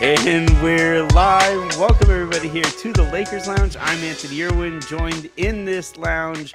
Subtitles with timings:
[0.00, 1.76] And we're live.
[1.76, 3.76] Welcome everybody here to the Lakers Lounge.
[3.80, 6.54] I'm Anthony Irwin, joined in this lounge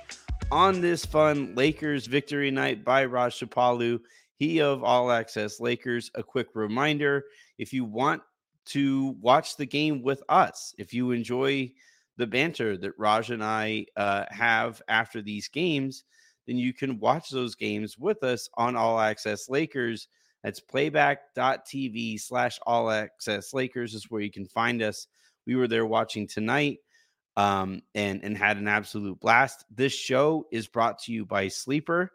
[0.50, 4.00] on this fun Lakers victory night by Raj Chipalu,
[4.38, 6.10] he of All Access Lakers.
[6.16, 7.26] A quick reminder:
[7.58, 8.22] if you want
[8.68, 11.70] to watch the game with us, if you enjoy
[12.16, 16.06] the banter that Raj and I uh, have after these games,
[16.48, 20.08] then you can watch those games with us on All Access Lakers.
[20.44, 25.08] That's playback.tv slash all access Lakers is where you can find us.
[25.48, 26.80] We were there watching tonight
[27.38, 29.66] um, and, and had an absolute blast.
[29.74, 32.12] This show is brought to you by Sleeper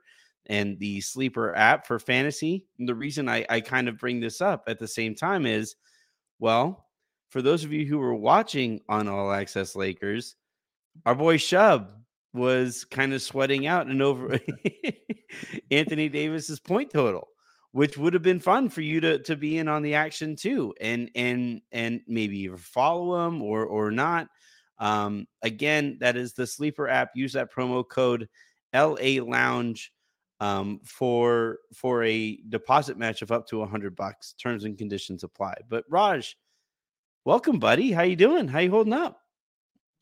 [0.46, 2.66] and the Sleeper app for fantasy.
[2.78, 5.76] And the reason I, I kind of bring this up at the same time is,
[6.38, 6.86] well,
[7.30, 10.36] for those of you who were watching on All Access Lakers,
[11.04, 11.88] our boy Shub
[12.34, 14.38] was kind of sweating out and over
[15.70, 17.28] Anthony Davis's point total
[17.78, 20.74] which would have been fun for you to to be in on the action too
[20.80, 24.26] and and and maybe follow them or or not.
[24.80, 28.28] Um again that is the sleeper app use that promo code
[28.74, 29.92] la lounge
[30.40, 35.54] um for for a deposit match of up to 100 bucks terms and conditions apply.
[35.68, 36.36] But raj
[37.24, 37.92] welcome buddy.
[37.92, 38.48] How you doing?
[38.48, 39.20] How you holding up?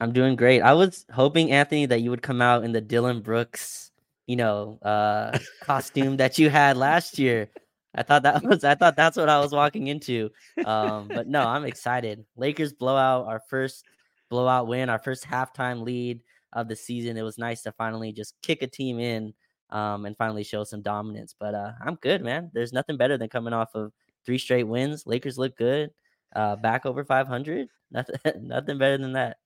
[0.00, 0.62] I'm doing great.
[0.62, 3.86] I was hoping anthony that you would come out in the dillon brooks
[4.26, 7.48] you know, uh, costume that you had last year.
[7.96, 10.30] I thought that was I thought that's what I was walking into.
[10.64, 12.24] Um, but no, I'm excited.
[12.36, 13.84] Lakers blowout, our first
[14.28, 16.20] blowout win, our first halftime lead
[16.52, 17.16] of the season.
[17.16, 19.34] It was nice to finally just kick a team in
[19.70, 21.34] um, and finally show some dominance.
[21.38, 22.50] But uh, I'm good, man.
[22.52, 23.92] There's nothing better than coming off of
[24.24, 25.06] three straight wins.
[25.06, 25.90] Lakers look good.
[26.34, 27.68] Uh, back over 500.
[27.90, 29.38] Nothing, nothing better than that.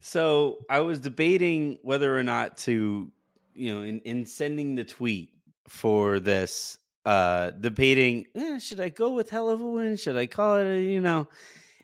[0.00, 3.10] So I was debating whether or not to
[3.54, 5.30] you know, in, in sending the tweet
[5.68, 9.96] for this, uh, debating, eh, should I go with hell of a win?
[9.96, 11.28] Should I call it, a, you know,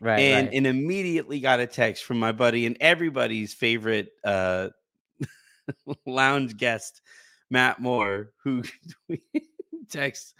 [0.00, 0.56] right and, right.
[0.56, 4.68] and immediately got a text from my buddy and everybody's favorite, uh,
[6.06, 7.02] lounge guest,
[7.50, 8.62] Matt Moore, who
[9.90, 10.34] texts,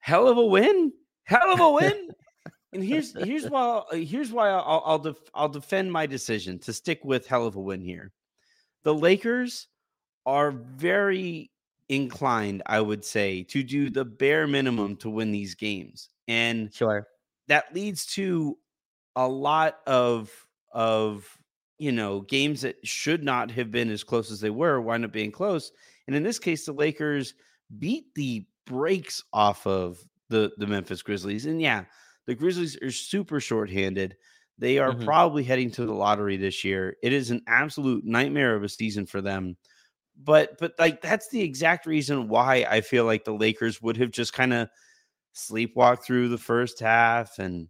[0.00, 0.92] hell of a win,
[1.24, 2.10] hell of a win.
[2.72, 7.00] and here's here's why here's why I'll I'll, def, I'll defend my decision to stick
[7.04, 8.12] with hell of a win here.
[8.82, 9.68] The Lakers
[10.26, 11.50] are very
[11.88, 16.08] inclined, I would say, to do the bare minimum to win these games.
[16.28, 17.06] And sure.
[17.48, 18.56] That leads to
[19.16, 20.30] a lot of
[20.72, 21.28] of
[21.78, 25.12] you know games that should not have been as close as they were wind up
[25.12, 25.70] being close.
[26.06, 27.34] And in this case, the Lakers
[27.78, 29.98] beat the brakes off of
[30.30, 31.46] the the Memphis Grizzlies.
[31.46, 31.84] And yeah,
[32.26, 34.16] the Grizzlies are super shorthanded.
[34.56, 35.04] They are mm-hmm.
[35.04, 36.96] probably heading to the lottery this year.
[37.02, 39.56] It is an absolute nightmare of a season for them
[40.22, 44.10] but but like that's the exact reason why I feel like the Lakers would have
[44.10, 44.68] just kind of
[45.34, 47.68] sleepwalked through the first half and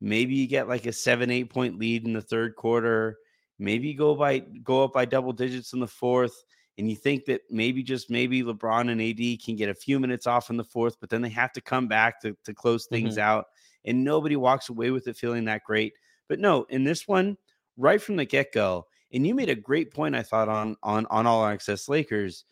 [0.00, 3.18] maybe you get like a seven eight point lead in the third quarter
[3.58, 6.44] maybe you go by go up by double digits in the fourth
[6.78, 10.26] and you think that maybe just maybe lebron and ad can get a few minutes
[10.26, 13.14] off in the fourth but then they have to come back to, to close things
[13.14, 13.28] mm-hmm.
[13.28, 13.46] out
[13.84, 15.92] and nobody walks away with it feeling that great
[16.28, 17.36] but no in this one
[17.76, 21.26] right from the get-go and you made a great point, I thought, on on on
[21.26, 22.44] all access Lakers.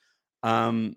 [0.43, 0.97] Um,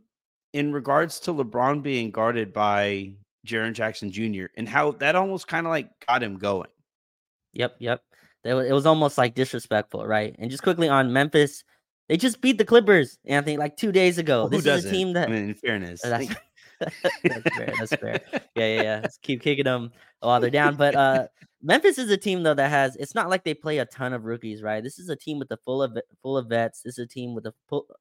[0.54, 3.12] in regards to LeBron being guarded by
[3.46, 4.46] Jaren Jackson Jr.
[4.56, 6.70] and how that almost kind of like got him going.
[7.54, 8.02] Yep, yep.
[8.46, 10.36] It was almost like disrespectful, right?
[10.40, 11.64] And just quickly on Memphis,
[12.08, 14.42] they just beat the Clippers, Anthony, like two days ago.
[14.42, 16.02] Well, this is a team that, I mean, in fairness,
[16.80, 17.74] that's, fair.
[17.80, 18.22] That's fair.
[18.56, 19.00] Yeah, yeah, yeah.
[19.04, 20.76] Let's keep kicking them while they're down.
[20.76, 21.28] But uh
[21.66, 22.96] Memphis is a team though that has.
[22.98, 24.84] It's not like they play a ton of rookies, right?
[24.84, 26.84] This is a team with a full of full of vets.
[26.84, 27.54] This is a team with a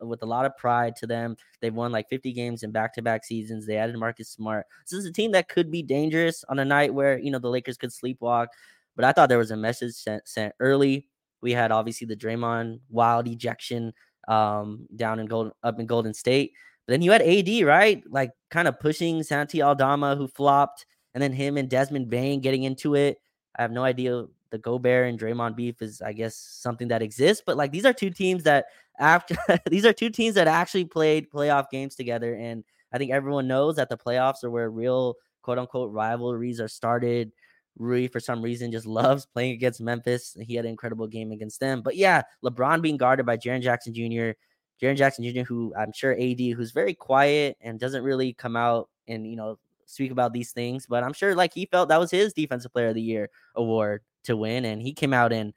[0.04, 1.34] with a lot of pride to them.
[1.62, 3.66] They've won like 50 games in back to back seasons.
[3.66, 4.66] They added Marcus Smart.
[4.82, 7.48] This is a team that could be dangerous on a night where you know the
[7.48, 8.48] Lakers could sleepwalk.
[8.96, 11.08] But I thought there was a message sent sent early
[11.40, 13.94] We had obviously the Draymond wild ejection
[14.28, 16.52] um, down in Golden up in Golden State.
[16.86, 18.02] Then you had AD, right?
[18.08, 22.64] Like kind of pushing Santi Aldama, who flopped, and then him and Desmond Bane getting
[22.64, 23.18] into it.
[23.56, 24.26] I have no idea.
[24.50, 27.42] The Gobert and Draymond beef is, I guess, something that exists.
[27.44, 28.66] But like these are two teams that
[28.98, 29.36] after
[29.70, 33.76] these are two teams that actually played playoff games together, and I think everyone knows
[33.76, 37.32] that the playoffs are where real quote unquote rivalries are started.
[37.76, 40.36] Rui, for some reason, just loves playing against Memphis.
[40.40, 41.82] He had an incredible game against them.
[41.82, 44.38] But yeah, LeBron being guarded by Jaren Jackson Jr.,
[44.82, 48.88] Jaren Jackson Jr., who I'm sure AD, who's very quiet and doesn't really come out
[49.06, 50.86] and, you know, speak about these things.
[50.86, 54.02] But I'm sure like he felt that was his Defensive Player of the Year award
[54.24, 54.64] to win.
[54.64, 55.52] And he came out and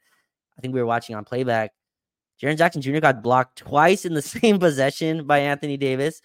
[0.56, 1.72] I think we were watching on playback.
[2.40, 3.00] Jaren Jackson Jr.
[3.00, 6.22] got blocked twice in the same possession by Anthony Davis.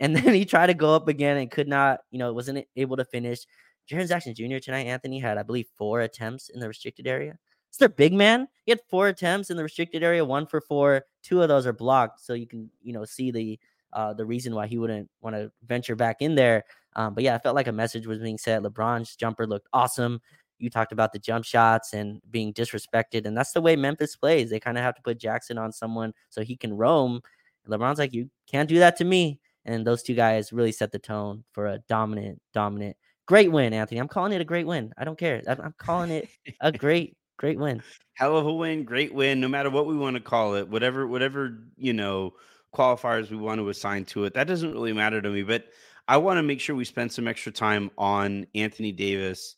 [0.00, 2.96] And then he tried to go up again and could not, you know, wasn't able
[2.96, 3.46] to finish.
[3.88, 4.58] Jaren Jackson Jr.
[4.58, 7.38] tonight, Anthony had, I believe, four attempts in the restricted area.
[7.74, 8.46] It's their big man.
[8.66, 11.02] He had four attempts in the restricted area, one for four.
[11.24, 13.58] Two of those are blocked, so you can, you know, see the
[13.92, 16.62] uh, the reason why he wouldn't want to venture back in there.
[16.94, 18.62] Um, but yeah, I felt like a message was being said.
[18.62, 20.20] LeBron's jumper looked awesome.
[20.60, 24.50] You talked about the jump shots and being disrespected, and that's the way Memphis plays.
[24.50, 27.20] They kind of have to put Jackson on someone so he can roam.
[27.64, 29.40] And LeBron's like, you can't do that to me.
[29.64, 33.98] And those two guys really set the tone for a dominant, dominant Great win, Anthony.
[34.00, 34.92] I'm calling it a great win.
[34.98, 35.42] I don't care.
[35.48, 36.28] I'm calling it
[36.60, 37.82] a great, great win.
[38.14, 39.40] Hell of a win, great win.
[39.40, 42.34] No matter what we want to call it, whatever, whatever you know,
[42.74, 45.42] qualifiers we want to assign to it, that doesn't really matter to me.
[45.42, 45.66] But
[46.06, 49.56] I want to make sure we spend some extra time on Anthony Davis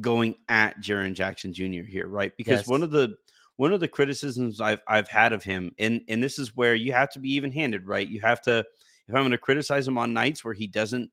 [0.00, 1.82] going at Jaren Jackson Jr.
[1.86, 2.32] here, right?
[2.36, 2.68] Because yes.
[2.68, 3.14] one of the
[3.56, 6.92] one of the criticisms I've I've had of him, and and this is where you
[6.92, 8.06] have to be even handed, right?
[8.06, 8.58] You have to
[9.08, 11.10] if I'm going to criticize him on nights where he doesn't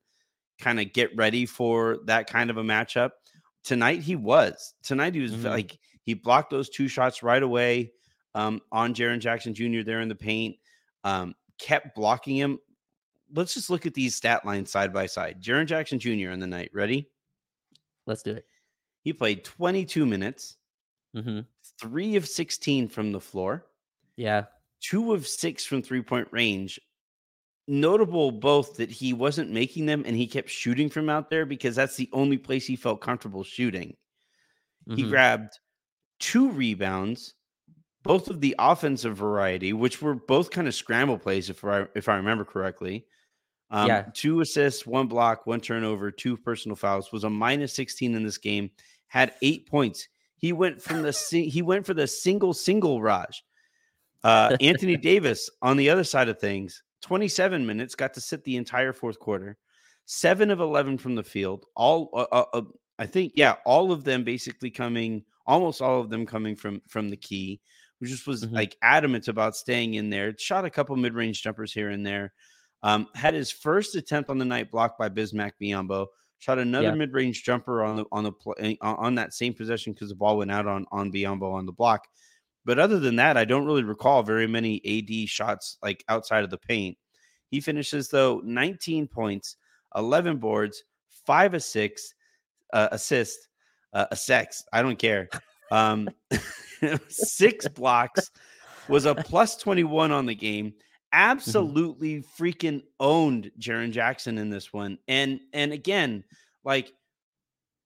[0.60, 3.12] kind of get ready for that kind of a matchup.
[3.64, 4.74] Tonight he was.
[4.84, 5.48] Tonight he was mm-hmm.
[5.48, 7.92] like he blocked those two shots right away
[8.36, 9.84] um, on Jaren Jackson Jr.
[9.84, 10.58] there in the paint.
[11.04, 12.60] Um, kept blocking him.
[13.34, 15.42] Let's just look at these stat lines side by side.
[15.42, 16.32] Jaren Jackson Jr.
[16.32, 16.72] in the night.
[16.74, 17.10] Ready?
[18.06, 18.46] Let's do it.
[19.02, 20.58] He played 22 minutes,
[21.16, 21.42] mm-hmm.
[21.80, 23.66] three of 16 from the floor.
[24.16, 24.46] Yeah.
[24.82, 26.80] Two of six from three point range
[27.68, 31.76] notable both that he wasn't making them and he kept shooting from out there because
[31.76, 33.96] that's the only place he felt comfortable shooting.
[34.88, 34.96] Mm-hmm.
[34.98, 35.60] He grabbed
[36.20, 37.36] two rebounds,
[38.04, 42.10] both of the offensive variety, which were both kind of scramble plays, if I if
[42.10, 43.06] I remember correctly.
[43.72, 44.06] Um, yeah.
[44.14, 47.12] Two assists, one block, one turnover, two personal fouls.
[47.12, 48.72] Was a minus sixteen in this game.
[49.08, 50.08] Had eight points.
[50.36, 51.12] He went from the
[51.52, 53.44] he went for the single single Raj.
[54.24, 58.58] Uh, Anthony Davis on the other side of things 27 minutes, got to sit the
[58.58, 59.58] entire fourth quarter,
[60.06, 61.66] seven of 11 from the field.
[61.76, 62.62] All, uh, uh, uh,
[62.98, 67.10] I think, yeah, all of them basically coming, almost all of them coming from from
[67.10, 67.60] the key,
[68.00, 68.56] which just was mm-hmm.
[68.56, 70.34] like adamant about staying in there.
[70.38, 72.34] Shot a couple mid range jumpers here and there.
[72.82, 76.08] Um, had his first attempt on the night blocked by Bismack Biyombo.
[76.40, 76.96] Shot another yeah.
[76.96, 80.38] mid range jumper on the on the eh, on that same possession because the ball
[80.38, 82.08] went out on on Biyombo on the block.
[82.66, 86.50] But other than that, I don't really recall very many AD shots like outside of
[86.50, 86.98] the paint.
[87.50, 89.58] He finishes though 19 points,
[89.96, 90.84] 11 boards,
[91.26, 92.14] five assists,
[92.72, 93.50] uh, assist,
[93.94, 94.64] uh, a sex.
[94.74, 95.30] I don't care.
[95.72, 96.10] Um,
[97.08, 98.32] six blocks
[98.88, 100.68] was a plus 21 on the game.
[100.68, 100.78] Mm-hmm.
[101.14, 104.98] Absolutely freaking owned Jaren Jackson in this one.
[105.08, 106.24] And and again,
[106.64, 106.92] like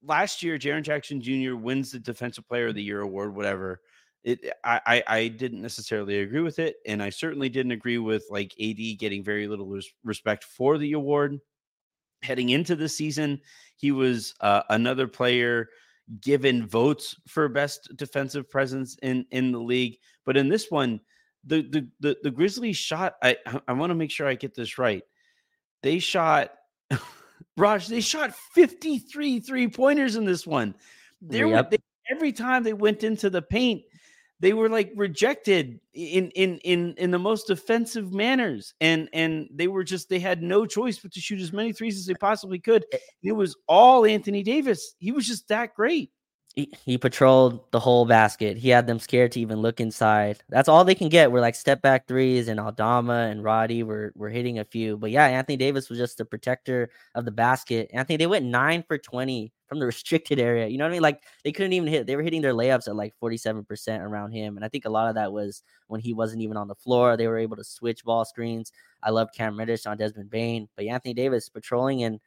[0.01, 1.55] last year, Jaren Jackson Jr.
[1.55, 3.81] wins the Defensive Player of the Year award, whatever
[4.27, 8.25] it I, I, I didn't necessarily agree with it, and I certainly didn't agree with
[8.29, 11.39] like AD getting very little res- respect for the award.
[12.23, 13.39] Heading into the season,
[13.77, 15.69] he was uh, another player
[16.21, 20.99] given votes for best defensive presence in in the league, but in this one,
[21.45, 23.15] the the the, the Grizzlies shot.
[23.23, 25.03] I I want to make sure I get this right.
[25.83, 26.51] They shot.
[27.57, 30.75] Raj, they shot 53 three pointers in this one.
[31.21, 31.65] There yep.
[31.65, 33.83] were they, every time they went into the paint,
[34.39, 39.67] they were like rejected in in in in the most offensive manners and and they
[39.67, 42.59] were just they had no choice but to shoot as many threes as they possibly
[42.59, 42.85] could.
[42.93, 42.97] Eh.
[43.23, 44.95] It was all anthony davis.
[44.99, 46.11] He was just that great
[46.57, 48.57] he, patrolled the whole basket.
[48.57, 50.39] He had them scared to even look inside.
[50.49, 51.31] That's all they can get.
[51.31, 54.97] We're like step back threes, and Aldama and Roddy were were hitting a few.
[54.97, 57.91] But yeah, Anthony Davis was just the protector of the basket.
[57.93, 60.67] Anthony, they went nine for twenty from the restricted area.
[60.67, 61.01] You know what I mean?
[61.03, 62.07] Like they couldn't even hit.
[62.07, 64.85] They were hitting their layups at like forty seven percent around him, and I think
[64.85, 67.17] a lot of that was when he wasn't even on the floor.
[67.17, 68.71] They were able to switch ball screens.
[69.03, 72.19] I love Cam Reddish on Desmond Bane, but Anthony Davis patrolling and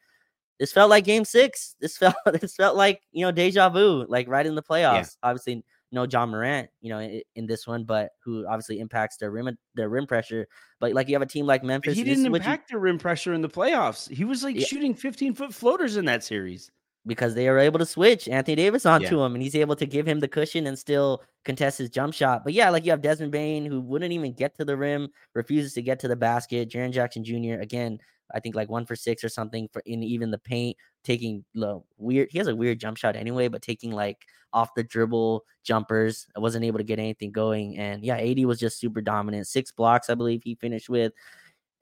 [0.61, 1.75] this felt like game six.
[1.81, 5.17] This felt this felt like you know deja vu, like right in the playoffs.
[5.23, 5.31] Yeah.
[5.31, 9.31] Obviously, no Ja Morant, you know, in, in, this one, but who obviously impacts their
[9.31, 10.47] rim their rim pressure.
[10.79, 12.99] But like you have a team like Memphis, but he didn't impact you, their rim
[12.99, 14.09] pressure in the playoffs.
[14.09, 14.67] He was like yeah.
[14.67, 16.71] shooting 15 foot floaters in that series
[17.07, 19.27] because they are able to switch Anthony Davis onto yeah.
[19.27, 22.45] him, and he's able to give him the cushion and still contest his jump shot.
[22.45, 25.73] But yeah, like you have Desmond Bane who wouldn't even get to the rim, refuses
[25.75, 26.71] to get to the basket.
[26.71, 27.61] Jaren Jackson Jr.
[27.61, 27.99] again,
[28.35, 31.81] I think like one for six or something for in even the paint, taking the
[31.99, 32.29] weird.
[32.31, 36.27] He has a weird jump shot anyway, but taking like off the dribble jumpers.
[36.37, 39.47] I wasn't able to get anything going, and yeah, AD was just super dominant.
[39.47, 41.13] Six blocks, I believe he finished with.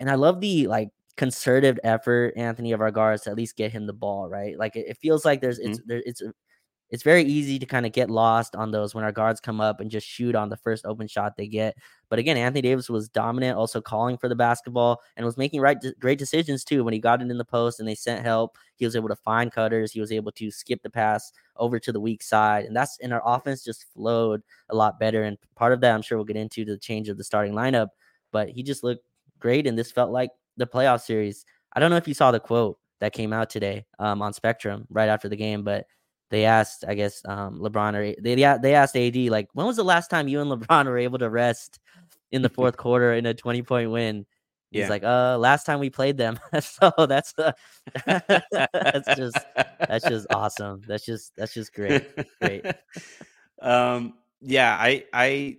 [0.00, 3.72] And I love the like concerted effort, Anthony, of our guards to at least get
[3.72, 4.58] him the ball, right?
[4.58, 5.72] Like it, it feels like there's mm-hmm.
[5.72, 6.22] it's there, it's
[6.90, 9.80] it's very easy to kind of get lost on those when our guards come up
[9.80, 11.76] and just shoot on the first open shot they get.
[12.08, 15.76] But again, Anthony Davis was dominant, also calling for the basketball and was making right
[16.00, 16.84] great decisions too.
[16.84, 19.16] When he got it in the post and they sent help, he was able to
[19.16, 19.92] find cutters.
[19.92, 23.12] He was able to skip the pass over to the weak side, and that's and
[23.12, 25.24] our offense just flowed a lot better.
[25.24, 27.88] And part of that, I'm sure we'll get into the change of the starting lineup.
[28.32, 29.04] But he just looked
[29.38, 31.44] great, and this felt like the playoff series.
[31.74, 34.86] I don't know if you saw the quote that came out today um, on Spectrum
[34.90, 35.86] right after the game, but
[36.30, 39.84] they asked, I guess, um, LeBron or they they asked AD like, when was the
[39.84, 41.80] last time you and LeBron were able to rest
[42.30, 44.26] in the fourth quarter in a twenty point win?
[44.70, 44.88] He's yeah.
[44.88, 46.38] like, uh, last time we played them.
[46.60, 47.52] so that's uh,
[48.06, 50.82] that's just that's just awesome.
[50.86, 52.06] That's just that's just great.
[52.40, 52.66] Great.
[53.62, 55.56] um, yeah, I I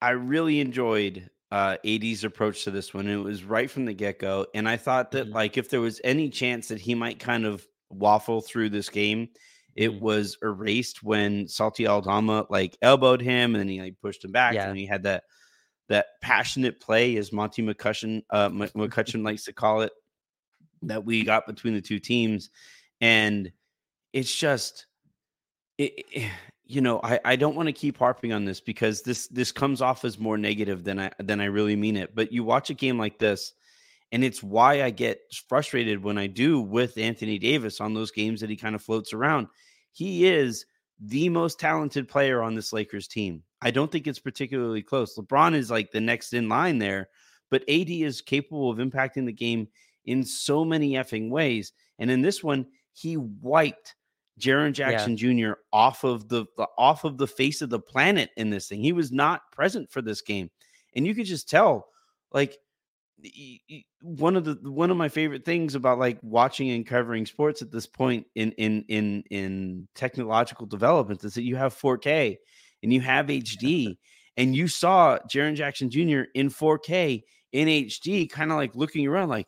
[0.00, 3.08] I really enjoyed uh, AD's approach to this one.
[3.08, 5.34] It was right from the get go, and I thought that mm-hmm.
[5.34, 9.28] like if there was any chance that he might kind of waffle through this game,
[9.76, 14.32] it was erased when Santi Aldama like elbowed him and then he like pushed him
[14.32, 14.68] back, yeah.
[14.68, 15.24] and he had that
[15.88, 19.92] that passionate play, as Monty McCutchen uh, McCutchen likes to call it,
[20.82, 22.50] that we got between the two teams,
[23.00, 23.52] and
[24.12, 24.86] it's just
[25.78, 26.30] it, it
[26.68, 29.80] you know, I, I don't want to keep harping on this because this this comes
[29.80, 32.14] off as more negative than I than I really mean it.
[32.14, 33.52] But you watch a game like this,
[34.10, 38.40] and it's why I get frustrated when I do with Anthony Davis on those games
[38.40, 39.46] that he kind of floats around.
[39.96, 40.66] He is
[41.00, 43.42] the most talented player on this Lakers team.
[43.62, 45.16] I don't think it's particularly close.
[45.16, 47.08] LeBron is like the next in line there,
[47.50, 49.68] but AD is capable of impacting the game
[50.04, 51.72] in so many effing ways.
[51.98, 53.94] And in this one, he wiped
[54.38, 55.52] Jaren Jackson yeah.
[55.52, 55.60] Jr.
[55.72, 58.82] off of the, the off of the face of the planet in this thing.
[58.82, 60.50] He was not present for this game,
[60.94, 61.86] and you could just tell,
[62.32, 62.58] like
[64.02, 67.70] one of the one of my favorite things about like watching and covering sports at
[67.70, 72.36] this point in in in in technological development is that you have 4K
[72.82, 73.96] and you have HD,
[74.36, 76.24] and you saw Jaren Jackson Jr.
[76.34, 79.46] in 4K in HD, kind of like looking around, like,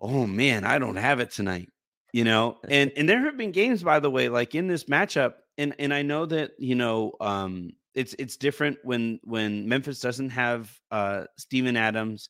[0.00, 1.68] oh man, I don't have it tonight
[2.12, 5.34] you know and and there have been games by the way like in this matchup
[5.58, 10.30] and and i know that you know um it's it's different when when memphis doesn't
[10.30, 12.28] have uh steven adams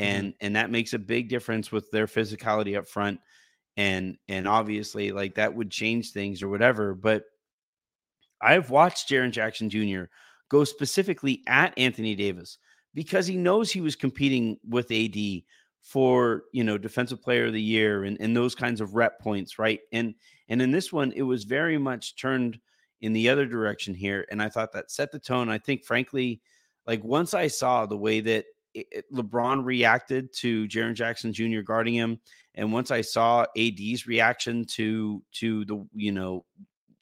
[0.00, 0.10] mm-hmm.
[0.10, 0.46] and mm-hmm.
[0.46, 3.20] and that makes a big difference with their physicality up front
[3.76, 7.24] and and obviously like that would change things or whatever but
[8.42, 10.04] i've watched Jaren jackson jr
[10.50, 12.58] go specifically at anthony davis
[12.94, 15.42] because he knows he was competing with ad
[15.82, 19.58] for you know defensive player of the year and, and those kinds of rep points
[19.58, 20.14] right and
[20.48, 22.58] and in this one it was very much turned
[23.00, 26.40] in the other direction here and i thought that set the tone i think frankly
[26.86, 31.94] like once i saw the way that it, lebron reacted to Jaren jackson jr guarding
[31.94, 32.20] him
[32.54, 36.44] and once i saw ad's reaction to to the you know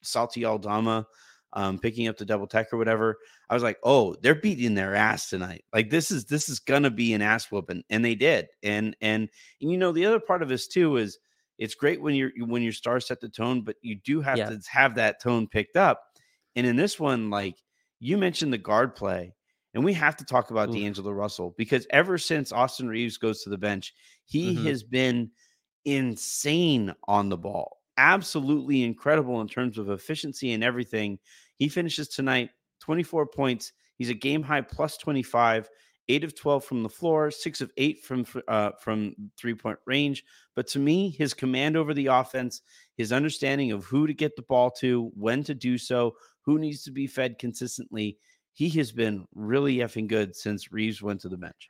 [0.01, 1.05] Salty Aldama
[1.53, 3.17] um, picking up the double tech or whatever.
[3.49, 5.63] I was like, oh, they're beating their ass tonight.
[5.73, 8.47] Like this is this is gonna be an ass whooping, and they did.
[8.63, 9.29] And and,
[9.61, 11.19] and you know the other part of this too is
[11.57, 14.49] it's great when you're when your stars set the tone, but you do have yeah.
[14.49, 16.01] to have that tone picked up.
[16.55, 17.55] And in this one, like
[17.99, 19.33] you mentioned the guard play,
[19.73, 20.73] and we have to talk about Ooh.
[20.73, 23.93] D'Angelo Russell because ever since Austin Reaves goes to the bench,
[24.25, 24.65] he mm-hmm.
[24.67, 25.31] has been
[25.85, 31.19] insane on the ball absolutely incredible in terms of efficiency and everything.
[31.57, 33.73] He finishes tonight 24 points.
[33.97, 35.69] He's a game high plus 25,
[36.09, 40.23] eight of 12 from the floor, six of eight from uh, from three point range.
[40.55, 42.61] But to me, his command over the offense,
[42.95, 46.83] his understanding of who to get the ball to, when to do so, who needs
[46.83, 48.17] to be fed consistently,
[48.53, 51.69] he has been really effing good since Reaves went to the bench.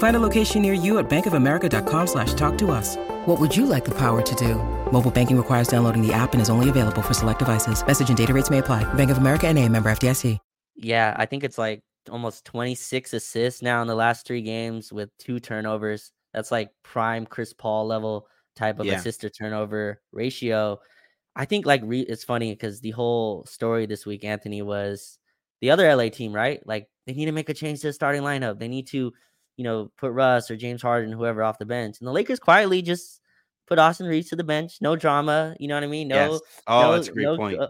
[0.00, 2.96] Find a location near you at bankofamerica.com slash talk to us.
[3.26, 4.56] What would you like the power to do?
[4.92, 7.86] Mobile banking requires downloading the app and is only available for select devices.
[7.86, 8.82] Message and data rates may apply.
[8.94, 10.38] Bank of America and a member FDIC.
[10.76, 15.10] Yeah, I think it's like almost 26 assists now in the last three games with
[15.18, 16.10] two turnovers.
[16.32, 18.26] That's like prime Chris Paul level
[18.56, 18.94] type of Yeah.
[18.94, 20.80] assist to turnover ratio.
[21.36, 25.18] I think like re- it's funny because the whole story this week, Anthony, was
[25.60, 26.66] the other LA team, right?
[26.66, 28.58] Like they need to make a change to the starting lineup.
[28.58, 29.12] They need to,
[29.60, 31.98] you know, put Russ or James Harden, whoever, off the bench.
[32.00, 33.20] And the Lakers quietly just
[33.66, 34.78] put Austin Reaves to the bench.
[34.80, 35.54] No drama.
[35.60, 36.08] You know what I mean?
[36.08, 36.14] No.
[36.14, 36.40] yes.
[36.66, 37.60] Oh, no, that's a great no, point.
[37.60, 37.68] uh,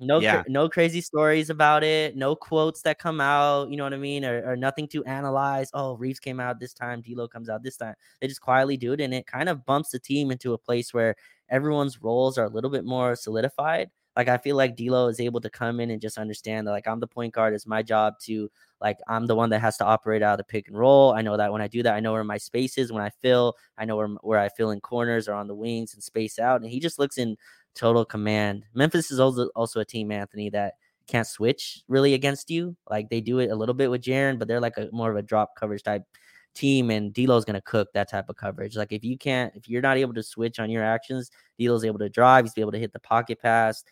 [0.00, 0.42] no, Yeah.
[0.48, 2.16] no crazy stories about it.
[2.16, 3.70] No quotes that come out.
[3.70, 4.24] You know what I mean?
[4.24, 5.70] Or, or nothing to analyze.
[5.74, 7.02] Oh, Reaves came out this time.
[7.02, 7.94] D'Lo comes out this time.
[8.20, 10.92] They just quietly do it, and it kind of bumps the team into a place
[10.92, 11.14] where
[11.48, 13.90] everyone's roles are a little bit more solidified.
[14.16, 16.88] Like I feel like D'Lo is able to come in and just understand that like
[16.88, 17.54] I'm the point guard.
[17.54, 20.44] It's my job to like I'm the one that has to operate out of the
[20.44, 21.12] pick and roll.
[21.12, 22.92] I know that when I do that, I know where my space is.
[22.92, 25.94] When I fill, I know where where I fill in corners or on the wings
[25.94, 26.60] and space out.
[26.60, 27.36] And he just looks in
[27.74, 28.64] total command.
[28.74, 30.74] Memphis is also also a team, Anthony, that
[31.06, 32.76] can't switch really against you.
[32.88, 35.16] Like they do it a little bit with Jaren, but they're like a more of
[35.16, 36.02] a drop coverage type
[36.54, 38.76] team, and D'Lo's gonna cook that type of coverage.
[38.76, 41.98] Like if you can't, if you're not able to switch on your actions, D'Lo's able
[42.00, 42.44] to drive.
[42.44, 43.84] He's able to hit the pocket pass.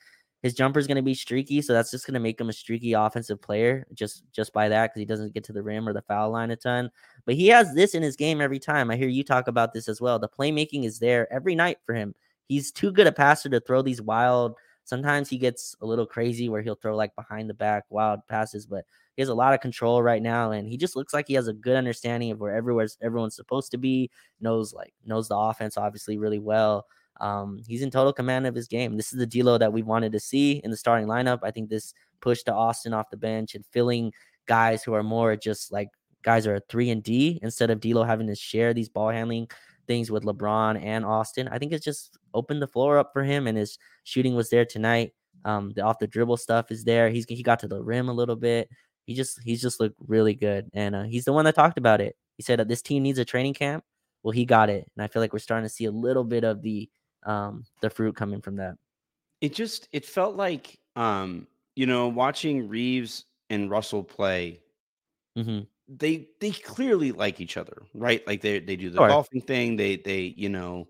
[0.47, 2.53] His jumper is going to be streaky, so that's just going to make him a
[2.53, 5.93] streaky offensive player just just by that because he doesn't get to the rim or
[5.93, 6.89] the foul line a ton.
[7.25, 8.89] But he has this in his game every time.
[8.89, 10.21] I hear you talk about this as well.
[10.21, 12.15] The playmaking is there every night for him.
[12.47, 14.55] He's too good a passer to throw these wild.
[14.85, 18.67] Sometimes he gets a little crazy where he'll throw like behind the back wild passes,
[18.67, 18.85] but
[19.17, 21.49] he has a lot of control right now, and he just looks like he has
[21.49, 24.13] a good understanding of where everywhere's everyone's supposed to be.
[24.41, 26.87] Knows like knows the offense obviously really well.
[27.21, 28.97] Um, he's in total command of his game.
[28.97, 31.41] This is the D'Lo that we wanted to see in the starting lineup.
[31.43, 34.13] I think this push to Austin off the bench and filling
[34.47, 35.89] guys who are more just like
[36.23, 39.49] guys are a three and D instead of D'Lo having to share these ball handling
[39.87, 41.49] things with LeBron and Austin.
[41.49, 44.65] I think it's just opened the floor up for him, and his shooting was there
[44.65, 45.13] tonight.
[45.45, 47.09] Um, the off the dribble stuff is there.
[47.09, 48.69] He's he got to the rim a little bit.
[49.05, 52.01] He just he's just looked really good, and uh, he's the one that talked about
[52.01, 52.17] it.
[52.37, 53.85] He said that this team needs a training camp.
[54.23, 56.43] Well, he got it, and I feel like we're starting to see a little bit
[56.43, 56.91] of the
[57.27, 58.77] um the fruit coming from that.
[59.41, 64.63] it just it felt like um you know watching reaves and russell play
[65.37, 69.03] hmm they they clearly like each other right like they they do the Sure.
[69.03, 70.89] golfing thing they they you know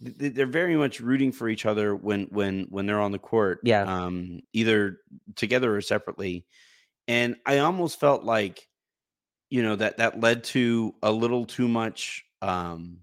[0.00, 3.86] they're very much rooting for each other when when when they're on the court Yeah.
[3.86, 4.98] um either
[5.36, 6.46] together or separately
[7.08, 8.68] and i almost felt like
[9.50, 13.00] you know that that led to a little too much um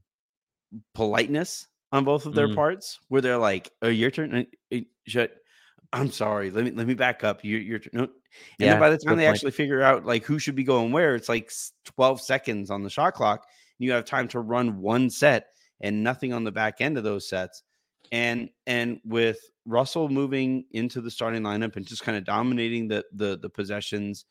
[0.94, 2.56] politeness on both of their Mm.
[2.56, 5.32] parts where they're like oh your turn Uh, uh, shut
[5.94, 8.02] i'm sorry let me let me back up your your turn no.
[8.04, 8.12] and
[8.60, 9.36] Yeah, by the time they point.
[9.36, 11.52] actually figure out like who should be going where it's like
[11.86, 13.46] 12 seconds on the shot clock
[13.78, 15.48] you have time to run one set
[15.82, 17.64] and nothing on the back end of those sets
[18.12, 23.04] and and with russell moving into the starting lineup and just kind of dominating the
[23.14, 24.26] the the possessions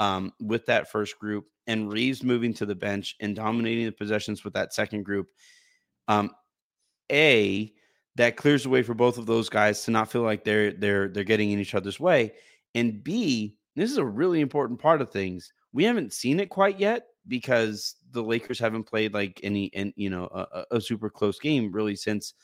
[0.00, 4.44] um, with that first group and reaves moving to the bench and dominating the possessions
[4.44, 5.26] with that second group
[6.06, 6.30] um,
[7.12, 7.72] a
[8.16, 11.08] that clears the way for both of those guys to not feel like they're they're
[11.08, 12.32] they're getting in each other's way
[12.74, 16.78] and b this is a really important part of things we haven't seen it quite
[16.80, 21.38] yet because the lakers haven't played like any and you know a, a super close
[21.38, 22.34] game really since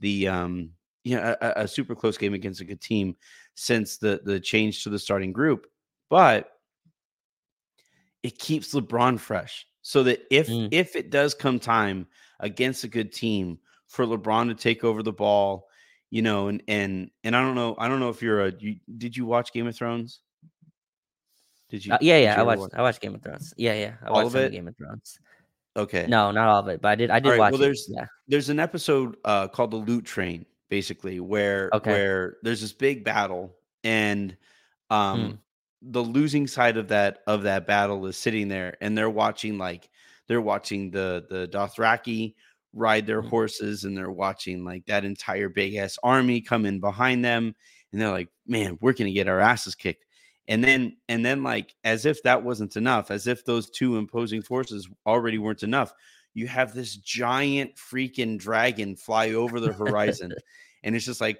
[0.00, 0.70] the um
[1.02, 3.16] yeah a, a- a super close game against a good team
[3.54, 5.66] since the the change to the starting group
[6.10, 6.50] but
[8.22, 9.66] it keeps LeBron fresh.
[9.82, 10.68] So that if Mm.
[10.70, 12.06] if it does come time
[12.40, 13.58] against a good team
[13.94, 15.68] for LeBron to take over the ball,
[16.10, 18.76] you know, and and and I don't know, I don't know if you're a you,
[18.98, 20.20] did you watch Game of Thrones?
[21.70, 21.92] Did you?
[21.94, 22.34] Uh, yeah, yeah.
[22.36, 22.60] you I watched.
[22.60, 23.54] watch- I watched Game of Thrones.
[23.56, 23.94] Yeah, yeah.
[24.02, 24.52] I All watched of it?
[24.52, 25.18] Game of Thrones.
[25.76, 26.06] Okay.
[26.08, 27.10] No, not all of it, but I did.
[27.10, 27.64] I did right, watch well, it.
[27.64, 28.06] there's- yeah.
[28.28, 31.90] there's an episode uh, called the Loot Train, basically, where Okay.
[31.90, 34.36] where there's this big battle, and
[34.90, 35.32] um, Hmm.
[35.92, 39.88] the losing side of that of that battle is sitting there, and they're watching like
[40.28, 42.34] they're watching the the Dothraki
[42.74, 43.28] ride their Hmm.
[43.28, 47.54] horses, and they're watching like that entire big ass army come in behind them,
[47.92, 50.04] and they're like, "Man, we're gonna get our asses kicked."
[50.48, 54.42] And then, and then, like, as if that wasn't enough, as if those two imposing
[54.42, 55.92] forces already weren't enough,
[56.34, 60.32] you have this giant freaking dragon fly over the horizon
[60.82, 61.38] and it's just like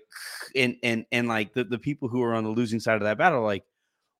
[0.57, 3.19] and and and like the, the people who are on the losing side of that
[3.19, 3.65] battle like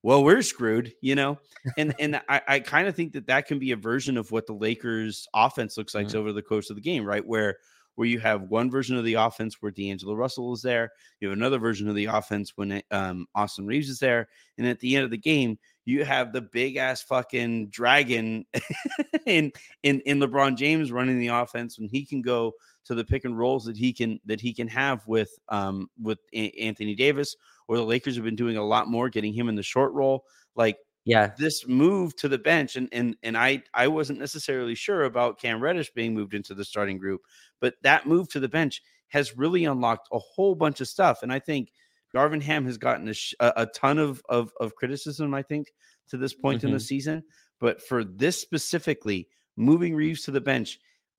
[0.05, 1.37] well we're screwed you know
[1.79, 4.47] and and i, I kind of think that that can be a version of what
[4.47, 6.15] the lakers offense looks like Mhm.
[6.17, 7.57] over the course of the game right where
[7.97, 10.91] where you have one version of the offense where D'Angelo Russell is there,
[11.21, 14.27] you have another version of the offense when um, Austin Reaves is there,
[14.59, 18.45] and at the end of the game, you have the big ass fucking dragon
[19.27, 19.53] in
[19.85, 22.53] in in LeBron James running the offense when he can go
[22.87, 26.19] to the pick and rolls that he can that he can have with um with
[26.35, 27.37] Anthony Davis
[27.69, 30.25] or the Lakers have been doing a lot more getting him in the short roll.
[30.57, 31.33] like Yeah.
[31.39, 35.61] this move to the bench and and and I I wasn't necessarily sure about Cam
[35.61, 37.21] Reddish being moved into the starting group
[37.61, 41.33] but that move to the bench has really unlocked a whole bunch of stuff and
[41.33, 41.73] I think
[42.15, 45.73] Darvin Ham has gotten a, sh- a, ton of, of of criticism I think
[46.09, 46.83] to this point in the Mhm.
[46.87, 47.23] season
[47.61, 50.79] but for this specifically moving Reaves to the bench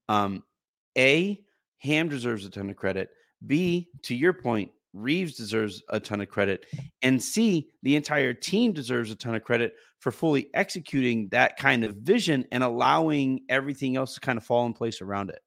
[0.10, 0.44] um
[0.98, 1.40] a
[1.80, 3.10] Ham deserves a ton of credit
[3.46, 6.66] B to your point Reaves deserves a ton of credit
[7.02, 11.84] and C the entire team deserves a ton of credit for fully executing that kind
[11.84, 15.42] of vision and allowing everything else to kind of fall in place around it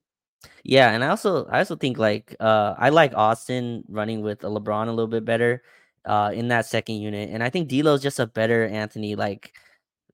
[0.64, 4.48] Yeah, and I also I also think like uh I like Austin running with a
[4.48, 5.62] LeBron a little bit better
[6.04, 7.30] uh in that second unit.
[7.32, 9.54] And I think D'Lo's just a better Anthony, like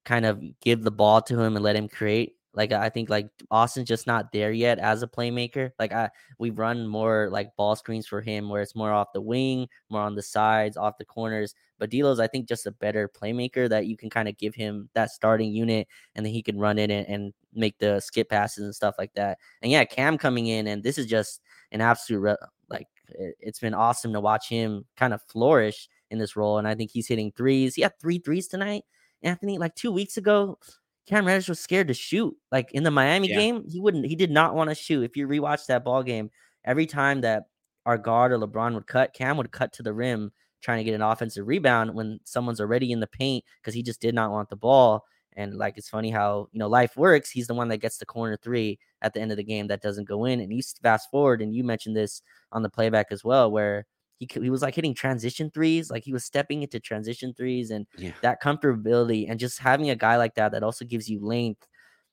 [0.04, 2.36] kind of give the ball to him and let him create.
[2.54, 5.72] Like I think like Austin's just not there yet as a playmaker.
[5.78, 9.20] Like I we run more like ball screens for him where it's more off the
[9.20, 11.54] wing, more on the sides, off the corners.
[11.78, 14.88] But D'Lo's I think just a better playmaker that you can kind of give him
[14.94, 18.64] that starting unit and then he can run it and, and make the skip passes
[18.64, 19.38] and stuff like that.
[19.62, 21.40] And yeah, Cam coming in, and this is just
[21.72, 22.36] an absolute re-
[22.68, 26.58] like it, it's been awesome to watch him kind of flourish in this role.
[26.58, 27.74] And I think he's hitting threes.
[27.74, 28.84] He had three threes tonight,
[29.22, 29.58] Anthony.
[29.58, 30.58] Like two weeks ago,
[31.06, 32.34] Cam Reddish was scared to shoot.
[32.50, 33.36] Like in the Miami Yeah.
[33.36, 34.06] game, he wouldn't.
[34.06, 35.02] He did not want to shoot.
[35.04, 36.30] If you rewatch that ball game,
[36.64, 37.44] every time that
[37.86, 40.94] our guard or LeBron would cut, Cam would cut to the rim trying to get
[40.94, 44.48] an offensive rebound when someone's already in the paint because he just did not want
[44.48, 45.04] the ball.
[45.36, 47.30] And like it's funny how you know life works.
[47.30, 49.82] He's the one that gets the corner three at the end of the game that
[49.82, 50.40] doesn't go in.
[50.40, 53.84] And you fast forward, and you mentioned this on the playback as well, where
[54.18, 57.86] he he was like hitting transition threes, like he was stepping into transition threes, and
[57.96, 61.66] yeah that comfortability and just having a guy like that that also gives you length.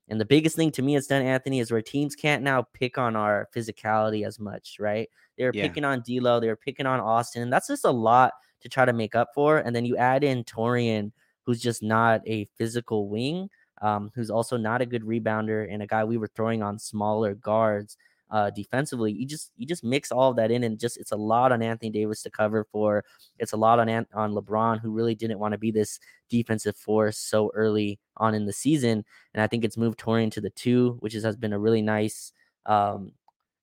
[0.09, 2.97] And the biggest thing to me it's done, Anthony, is where teams can't now pick
[2.97, 5.09] on our physicality as much, right?
[5.37, 5.63] They were Yeah.
[5.63, 8.85] picking on D'Lo, they were picking on Austin, and that's just a lot to try
[8.85, 9.59] to make up for.
[9.59, 11.11] And then you add in Taurean,
[11.45, 13.49] who's just not a physical wing,
[13.81, 17.33] um, who's also not a good rebounder, and a guy we were throwing on smaller
[17.35, 17.97] guards
[18.31, 19.11] uh, defensively.
[19.11, 21.61] You just you just mix all of that in, and just it's a lot on
[21.61, 23.03] Anthony Davis to cover for.
[23.37, 27.17] It's a lot on on LeBron, who really didn't want to be this defensive force
[27.17, 29.03] so early on in the season.
[29.33, 31.81] And I think it's moved Taurean to the two, which is, has been a really
[31.81, 32.31] nice
[32.65, 33.11] um,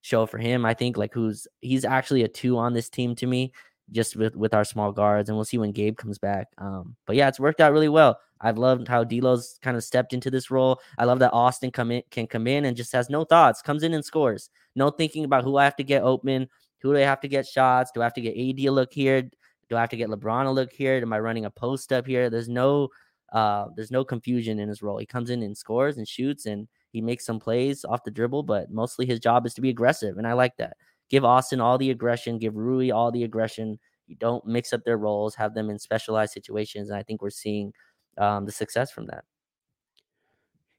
[0.02, 0.64] show for him.
[0.64, 3.52] I think like who's he's actually a two on this team to me,
[3.92, 6.48] just with with our small guards, and we'll see when Gabe comes back.
[6.59, 8.18] Um, but yeah, it's worked out really well.
[8.40, 10.81] I've loved how D'Lo's kind of stepped into this role.
[10.96, 13.83] I love that Austin come in can come in and just has no thoughts, comes
[13.83, 14.51] in and scores.
[14.77, 16.48] No thinking about who I have to get open,
[16.81, 18.92] who do I have to get shots, do I have to get AD a look
[18.92, 19.22] here,
[19.68, 20.94] do I have to get LeBron a look here?
[20.94, 22.31] Am I running a post up here?
[22.31, 22.88] There's no
[23.33, 24.98] uh there's no confusion in his role.
[24.98, 28.44] He comes in and scores and shoots and he makes some plays off the dribble,
[28.44, 30.16] but mostly his job is to be aggressive.
[30.16, 30.77] And I like that.
[31.11, 33.79] Give Austin all the aggression, give Rui all the aggression.
[34.07, 36.90] You don't mix up their roles, have them in specialized situations.
[36.90, 37.73] And I think we're seeing
[38.18, 39.25] um, the success from that.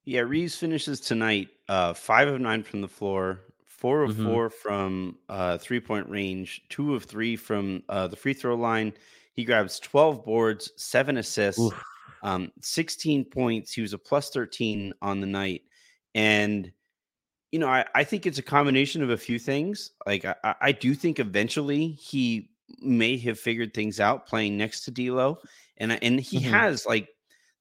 [0.06, 4.24] Yeah, Reaves finishes tonight uh, five of nine from the floor, four of Mhm.
[4.24, 8.94] four from uh, three point range, two of three from uh, the free throw line.
[9.34, 11.76] He grabs 12 boards, seven assists,
[12.24, 13.72] um, 16 points.
[13.72, 15.64] He was a plus 13 on the night.
[16.16, 16.72] And,
[17.52, 19.92] you know, I, I think it's a combination of a few things.
[20.06, 24.92] Like, I, I- do think eventually he may have figured things out playing next to
[24.92, 25.40] D'Lo,
[25.78, 26.44] and and he Mhm.
[26.44, 27.10] has like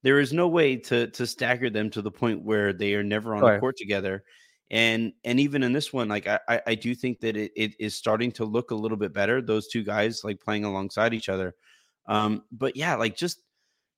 [0.03, 3.35] there is no way to to stagger them to the point where they are never
[3.35, 4.23] on the court together.
[4.71, 7.73] And and even in this one, like I I, I do think that it, it
[7.79, 9.41] is starting to look a little bit better.
[9.41, 11.55] Those two guys like playing alongside each other.
[12.07, 13.41] Um, but yeah, like just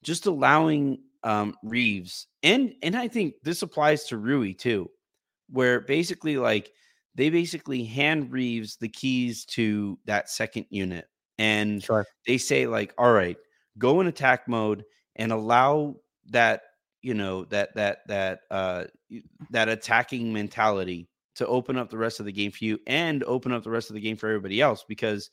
[0.03, 4.89] just allowing um Reaves and and I think this applies to Rui too,
[5.51, 6.71] where basically like
[7.15, 11.05] they basically hand Reaves the keys to that second unit
[11.37, 12.05] and Sure.
[12.25, 13.37] they say like all right
[13.77, 14.83] go in attack mode
[15.15, 15.95] and allow
[16.29, 16.61] that
[17.01, 18.85] you know that that that uh
[19.49, 23.51] that attacking mentality to open up the rest of the game for you and open
[23.51, 25.29] up the rest of the game for everybody else because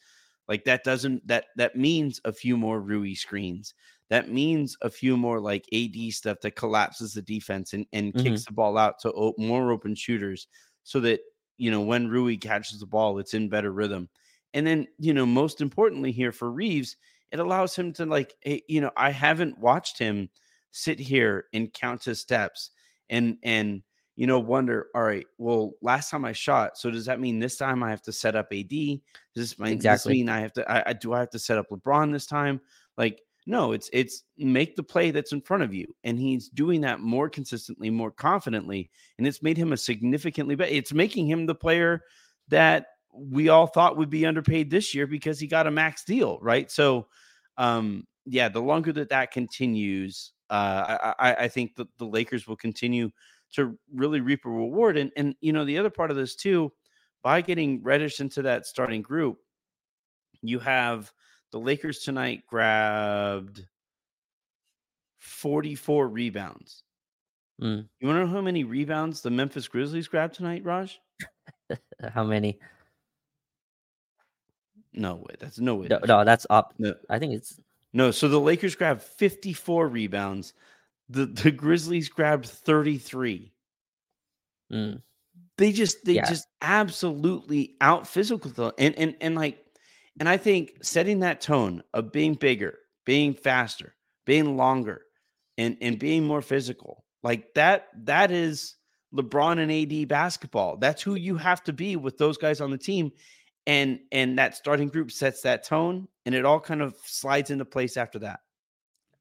[0.49, 3.75] like that doesn't that that means a few more Rui screens
[4.11, 8.45] that means a few more like AD stuff that collapses the defense and, and kicks
[8.45, 10.49] the ball out to o- more open shooters
[10.83, 11.21] so that
[11.59, 14.09] you know when Rui catches the ball it's in better rhythm.
[14.55, 16.97] And then you know most importantly here for Reaves
[17.31, 20.31] it allows him to like eh, you know I haven't watched him
[20.71, 22.71] sit here and count his steps
[23.11, 23.83] and and
[24.17, 27.57] you know wonder all right well last time I shot so does that mean this
[27.57, 29.01] time I have to set up AD does
[29.35, 30.13] this mean, Exactly.
[30.13, 32.27] this mean I have to I, I do I have to set up LeBron this
[32.27, 32.61] time?
[32.97, 36.83] Like no it's it's make the play that's in front of you and he's doing
[36.83, 41.47] that more consistently more confidently and it's made him a significantly better it's making him
[41.47, 42.03] the player
[42.49, 46.39] that we all thought would be underpaid this year because he got a max deal
[46.41, 46.71] right?
[46.71, 47.09] So
[47.57, 52.47] um yeah the longer that that continues uh i i, I think that the lakers
[52.47, 53.11] will continue
[53.55, 56.71] to really reap a reward and and you know the other part of this too
[57.23, 59.39] by getting reddish into that starting group
[60.43, 61.11] you have
[61.53, 63.67] the lakers tonight grabbed
[65.19, 66.83] 44 rebounds
[67.61, 67.89] Mm.
[67.99, 71.01] you want to know how many rebounds the memphis grizzlies grabbed tonight raj
[72.15, 72.59] How many?
[74.93, 76.75] no way that's no way No, that's no, that's up.
[76.79, 76.95] No.
[77.11, 77.61] I think it's
[77.93, 80.53] No, so the Lakers grabbed 54 rebounds.
[81.09, 83.53] The the Grizzlies grabbed 33.
[84.73, 85.03] mm,
[85.57, 86.27] They just they Yeah.
[86.29, 88.73] just absolutely out physical.
[88.79, 89.65] And and and like
[90.21, 93.95] and I think setting that tone of being bigger, being faster,
[94.27, 95.03] being longer,
[95.57, 98.77] and and being more physical, like that that is
[99.15, 100.77] LeBron and AD basketball.
[100.77, 103.13] That's who you have to be with those guys on the team.
[103.67, 107.65] And and that starting group sets that tone and it all kind of slides into
[107.65, 108.41] place after that.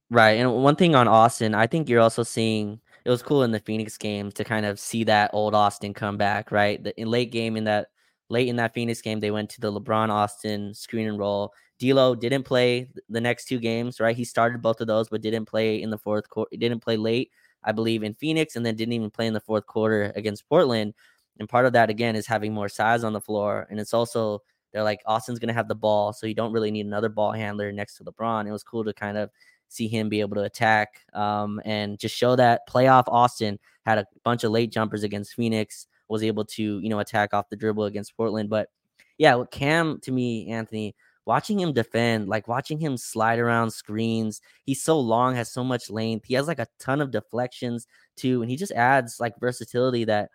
[0.10, 0.40] right.
[0.40, 3.60] And one thing on Austin, I think you're also seeing it was cool in the
[3.60, 6.84] Phoenix game to kind of see that old Austin come back, right?
[6.84, 7.88] The, in late game in that
[8.30, 11.54] late in that Phoenix game, they went to the LeBron Austin screen and roll.
[11.80, 14.16] D'Lo didn't play the next two games, right?
[14.16, 16.56] He started both of those, but didn't play in the fourth quarter.
[16.58, 17.32] Didn't play late,
[17.64, 20.94] I believe, in Phoenix, and then didn't even play in the fourth quarter against Portland.
[21.40, 24.42] And part of that again is having more size on the floor, and it's also
[24.74, 27.72] they're like Austin's gonna have the ball, so you don't really need another ball handler
[27.72, 28.48] next to LeBron.
[28.48, 29.30] It was cool to kind of
[29.70, 34.08] see him be able to attack um, and just show that playoff Austin had a
[34.24, 37.86] bunch of late jumpers against Phoenix, was able to you know attack off the dribble
[37.86, 38.50] against Portland.
[38.50, 38.70] But
[39.18, 44.82] yeah, Cam to me, Anthony, watching him defend, like watching him slide around screens, he's
[44.82, 46.26] so long, has so much length.
[46.26, 50.30] He has like a ton of deflections too, and he just adds like versatility that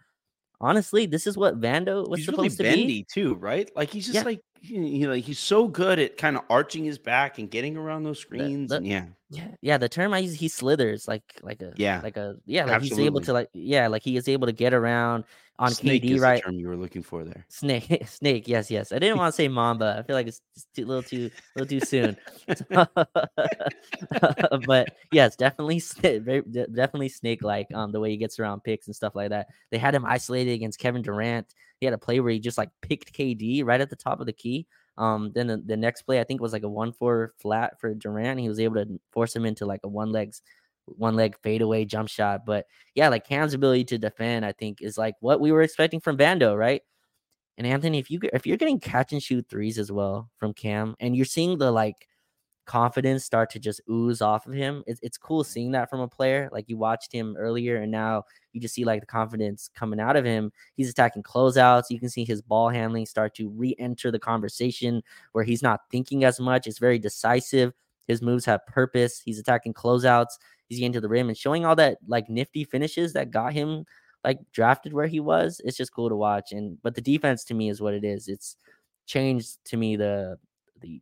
[0.61, 3.07] honestly, this is what Vando was he's really supposed to bendy be.
[3.13, 3.71] too, right?
[3.75, 4.23] Like he's just Yeah.
[4.23, 7.77] like he, he- like he's so good at kind of arching his back and getting
[7.77, 8.71] around those screens.
[8.71, 9.79] the- and yeah, Yeah, yeah.
[9.79, 12.99] The term I use, he slithers like like a Yeah, like a yeah, like he's
[12.99, 15.25] able to like yeah, like he is able to get around
[15.59, 16.43] on snake KD is right.
[16.43, 17.47] the term you were looking for there.
[17.49, 18.47] Snake, snake.
[18.47, 18.93] Yes, yes.
[18.93, 19.97] I didn't want to say Mamba.
[19.99, 20.43] I feel like it's
[20.75, 22.17] too, a little too, a little too soon.
[24.67, 25.83] but yes, definitely,
[26.75, 27.73] definitely snake-like.
[27.73, 29.49] Um, the way he gets around picks and stuff like that.
[29.71, 31.55] They had him isolated against Kevin Durant.
[31.81, 34.27] He had a play where he just like picked KD right at the top of
[34.27, 34.67] the key.
[34.99, 38.41] Um, then the, the next play I think was like a one-four flat for Durant.
[38.41, 40.43] He was able to force him into like a one legs,
[40.85, 42.45] one leg fadeaway jump shot.
[42.45, 46.01] But yeah, like Cam's ability to defend, I think, is like what we were expecting
[46.01, 46.83] from Vando, right?
[47.59, 50.95] And Anthony, if you if you're getting catch and shoot threes as well from Cam,
[51.01, 52.09] and you're seeing the like
[52.65, 56.09] confidence start to just ooze off of him, it's it's cool seeing that from a
[56.09, 56.49] player.
[56.53, 60.17] Like you watched him earlier, and now you just see like the confidence coming out
[60.17, 60.53] of him.
[60.75, 61.85] He's attacking closeouts.
[61.91, 66.25] You can see his ball handling start to re-enter the conversation where he's not thinking
[66.25, 66.67] as much.
[66.67, 67.73] It's very decisive.
[68.07, 69.21] His moves have purpose.
[69.25, 70.39] He's attacking closeouts.
[70.69, 73.85] He's getting to the rim and showing all that like nifty finishes that got him
[74.25, 75.61] like drafted where he was.
[75.65, 76.53] It's just cool to watch.
[76.53, 78.29] And but the defense to me is what it is.
[78.29, 78.57] It's
[79.07, 80.39] changed to me the
[80.81, 81.01] the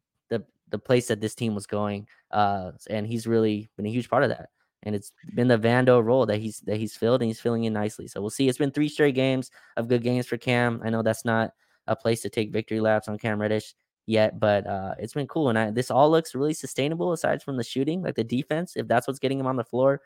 [0.70, 2.06] the place that this team was going.
[2.30, 4.48] Uh and he's really been a huge part of that.
[4.82, 7.72] And it's been the Vando role that he's that he's filled and he's filling in
[7.72, 8.08] nicely.
[8.08, 8.48] So we'll see.
[8.48, 10.80] It's been three straight games of good games for Cam.
[10.82, 11.52] I know that's not
[11.86, 13.74] a place to take victory laps on Cam Reddish.
[14.06, 15.48] yet, but uh, it's been cool.
[15.48, 18.76] And I, this all looks really sustainable aside from the shooting, like the defense.
[18.76, 20.00] If that's what's getting him on the floor,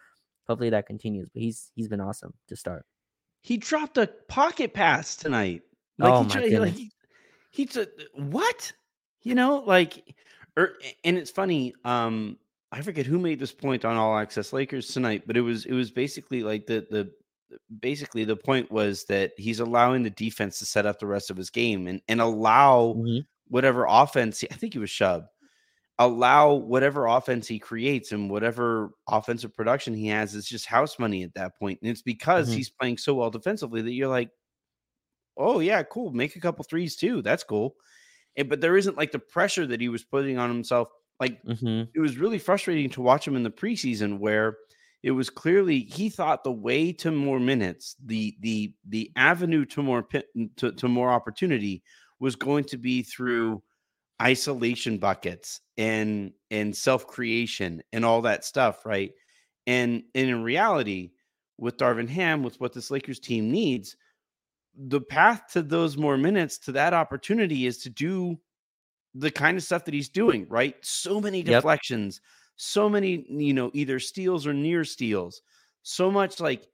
[0.46, 1.28] hopefully that continues.
[1.32, 2.84] But he's he's been awesome to start.
[3.42, 5.62] He dropped a pocket pass tonight.
[5.98, 6.60] Like oh he my tried, goodness.
[6.60, 6.92] like he,
[7.50, 7.68] he
[8.14, 8.72] what?
[9.22, 10.14] You know, like
[10.56, 12.38] or and it's funny, um
[12.72, 15.72] I forget who made this point on All Access Lakers tonight, but it was it
[15.74, 17.12] was basically like the the
[17.80, 21.36] basically the point was that he's allowing the defense to set up the rest of
[21.36, 23.26] his game and and allow Mhm.
[23.48, 25.26] whatever offense I think it was Shub
[25.98, 31.22] allow whatever offense he creates and whatever offensive production he has is just house money
[31.22, 31.78] at that point.
[31.82, 32.54] And it's because Mhm.
[32.54, 34.30] he's playing so well defensively that you're like,
[35.36, 36.12] oh yeah, cool.
[36.12, 37.22] Make a couple threes too.
[37.22, 37.76] That's cool.
[38.36, 40.88] And, but there isn't like the pressure that he was putting on himself.
[41.20, 41.94] Like Mhm.
[41.94, 44.58] it was really frustrating to watch him in the preseason where
[45.02, 49.82] it was clearly he thought the way to more minutes, the the the avenue to
[49.82, 50.06] more
[50.56, 51.82] to, to more opportunity
[52.20, 53.62] was going to be through
[54.22, 59.12] isolation buckets and and self creation and all that stuff, right?
[59.66, 61.12] And and in reality,
[61.58, 63.96] with Darvin Ham, with what this Lakers team needs,
[64.76, 68.38] the path to those more minutes to that opportunity is to do
[69.14, 70.76] the kind of stuff that he's doing, right?
[70.84, 71.64] So many Yep.
[71.64, 72.20] deflections,
[72.56, 75.42] so many, you know, either steals or near steals,
[75.82, 76.68] so much like,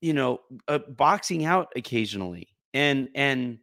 [0.00, 2.48] you know, uh, boxing out occasionally.
[2.74, 3.58] And, and,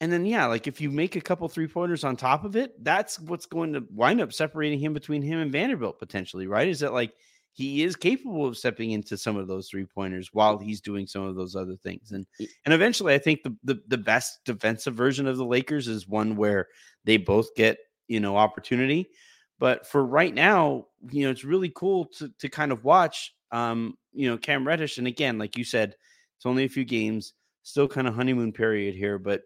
[0.00, 2.82] and then, yeah, like if you make a couple three pointers on top of it,
[2.82, 6.68] that's what's going to wind up separating him between him and Vanderbilt potentially, right?
[6.68, 7.14] Is that like
[7.54, 11.22] he is capable of stepping into some of those three pointers while he's doing some
[11.22, 12.12] of those other things.
[12.12, 12.26] And
[12.64, 16.36] and eventually I think the, the the best defensive version of the Lakers is one
[16.36, 16.68] where
[17.04, 19.08] they both get, you know, opportunity.
[19.60, 23.96] But for right now, you know, it's really cool to to kind of watch um,
[24.12, 24.98] you know, Cam Reddish.
[24.98, 25.94] And again, like you said,
[26.36, 29.42] it's only a few games, still kind of honeymoon period here, but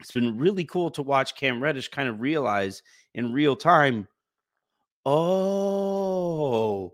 [0.00, 2.82] it's been really cool to watch Cam Reddish kind of realize
[3.14, 4.08] in real time,
[5.06, 6.92] oh,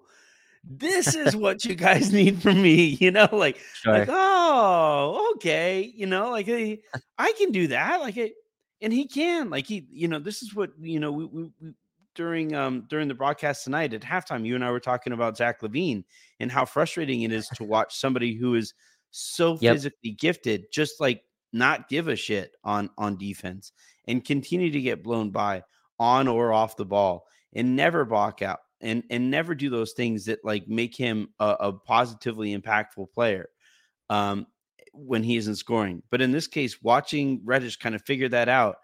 [0.69, 3.59] this is what you guys need from me, you know, like,
[3.91, 6.79] like, oh, okay, you know, like I,
[7.19, 8.35] I can do that, like, it,
[8.81, 11.73] and he can, like, he, you know, this is what you know, we, we, we
[12.15, 15.61] during um during the broadcast tonight at halftime, you and I were talking about Zach
[15.63, 16.05] LaVine
[16.41, 18.75] and how frustrating it is to watch somebody who is
[19.11, 19.73] so Yep.
[19.75, 23.73] physically gifted just like not give a shit on on defense
[24.07, 25.63] and continue to get blown by
[25.99, 30.25] on or off the ball and never balk out and and never do those things
[30.27, 33.49] that like make him a, a positively impactful player
[34.11, 34.47] um
[34.93, 36.03] when he isn't scoring.
[36.11, 38.77] But in this case watching reddish kind of figure that out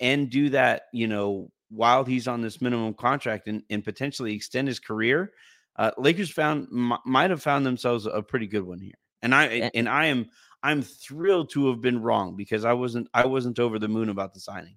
[0.00, 4.68] and do that you know while he's on this minimum contract and, and potentially extend
[4.68, 5.32] his career
[5.76, 8.98] uh lakers found m- might have found themselves a pretty good one here.
[9.22, 10.28] And I and i am
[10.62, 14.34] i'm thrilled to have been wrong because i wasn't i wasn't over the moon about
[14.34, 14.76] the signing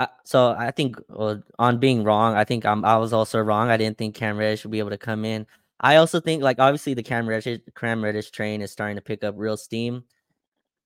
[0.00, 3.68] I, so I think well, on being wrong, I think I'm, I was also wrong.
[3.68, 5.46] I didn't think Cam Reddish would be able to come in.
[5.78, 9.22] I also think like obviously the Cam Reddish, Cam Reddish train is starting to pick
[9.22, 10.04] up real steam.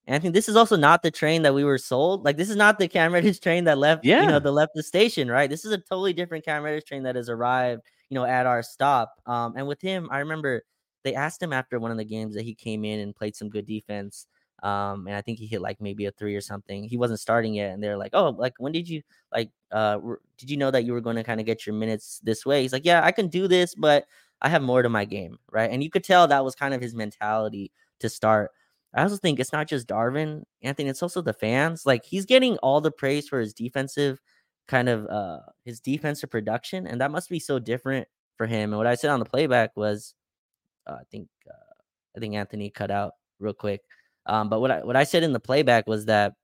[0.07, 2.25] And I think this is also not the train that we were sold.
[2.25, 4.23] Like this is not the Cam Reddish train that left, yeah.
[4.23, 5.49] you know, that left the station, right?
[5.49, 8.65] This is a totally different Cam Reddish train that has arrived, you know, at our
[8.65, 9.15] stop.
[9.27, 10.65] Um, and with him, I remember
[11.05, 13.49] they asked him after one of the games that he came in and played some
[13.49, 14.27] good defense.
[14.63, 16.85] Um, and I think he hit like maybe a three or something.
[16.85, 19.51] He wasn't starting yet, and they're like, "Oh, like when did you like?
[19.71, 22.21] Uh, w- did you know that you were going to kind of get your minutes
[22.25, 24.07] this way?" He's like, "Yeah, I can do this, but
[24.41, 26.81] I have more to my game, right?" And you could tell that was kind of
[26.81, 28.53] his mentality to start.
[28.95, 30.89] I also think it's not just Darvin, Anthony.
[30.89, 31.85] It's also the fans.
[31.87, 34.21] Like he's getting all the praise for his defensive
[34.69, 38.73] kind of uh his defensive production, and that must be so different for him.
[38.73, 40.15] And what I said on the playback was,
[40.87, 41.75] uh, I think uh,
[42.17, 43.83] I think Anthony cut out real quick.
[44.27, 46.35] Um, but what I what I said in the playback was that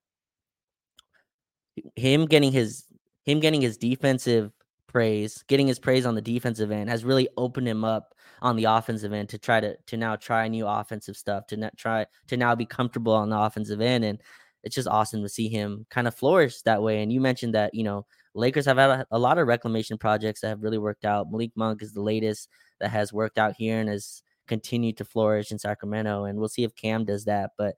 [1.97, 2.85] him getting his
[3.25, 4.53] him getting his defensive
[4.87, 8.65] praise, getting his praise on the defensive end has really opened him up on the
[8.65, 12.37] offensive end to try to to now try new offensive stuff, to not try to
[12.37, 14.05] now be comfortable on the offensive end.
[14.05, 14.21] And
[14.63, 17.03] it's just awesome to see him kind of flourish that way.
[17.03, 20.41] And you mentioned that, you know, Lakers have had a, a lot of reclamation projects
[20.41, 21.31] that have really worked out.
[21.31, 22.49] Malik Monk is the latest
[22.81, 26.25] that has worked out here and has continued to flourish in Sacramento.
[26.27, 27.53] And we'll see if Cam does that.
[27.57, 27.77] But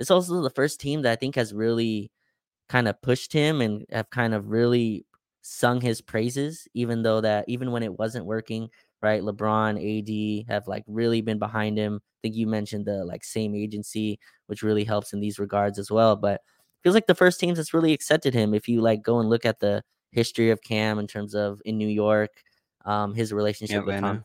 [0.00, 2.10] it's also the first team that I think has really
[2.68, 5.06] kind of pushed him and have kind of really
[5.42, 8.70] sung his praises, even though that even when it wasn't working,
[9.02, 9.22] right?
[9.22, 12.00] LeBron, AD have like really been behind him.
[12.02, 15.90] I think you mentioned the like same agency, which really helps in these regards as
[15.90, 16.16] well.
[16.16, 16.40] But
[16.82, 18.54] feels like the first teams that's really accepted him.
[18.54, 19.82] If you like go and look at the
[20.12, 22.30] history of Cam in terms of in New York,
[22.86, 24.24] um, his relationship with Tom.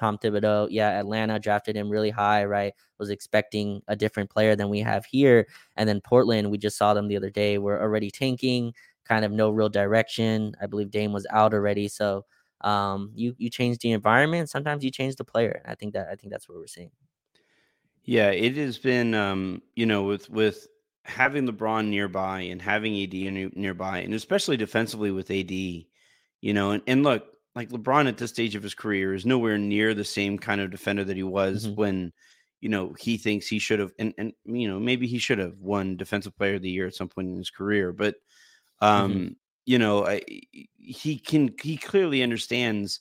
[0.00, 0.66] Tom Thibodeau.
[0.70, 2.72] Yeah, Atlanta drafted him really high, right?
[2.98, 5.46] Was expecting a different player than we have here.
[5.76, 8.72] And then Portland, we just saw them the other day, were already tanking,
[9.04, 10.54] kind of no real direction.
[10.60, 12.24] I believe Dame was out already, so
[12.62, 14.48] um, you you change the environment.
[14.48, 15.62] Sometimes you change the player.
[15.66, 16.90] I think that I think that's what we're seeing.
[18.04, 20.66] Yeah, it has been um, you know, with with
[21.04, 25.84] having LeBron nearby and having AD nearby, and especially defensively with AD, you
[26.54, 27.26] know, and, and look,
[27.60, 30.70] like LeBron at this stage of his career is nowhere near the same kind of
[30.70, 31.74] defender that he was mm-hmm.
[31.74, 32.12] when,
[32.62, 35.58] you know, he thinks he should have, and, and, you know, maybe he should have
[35.58, 37.92] won Defensive Player of the Year at some point in his career.
[37.92, 38.14] But,
[38.80, 39.28] um, mm-hmm.
[39.66, 40.22] you know, I,
[40.78, 43.00] he can, he clearly understands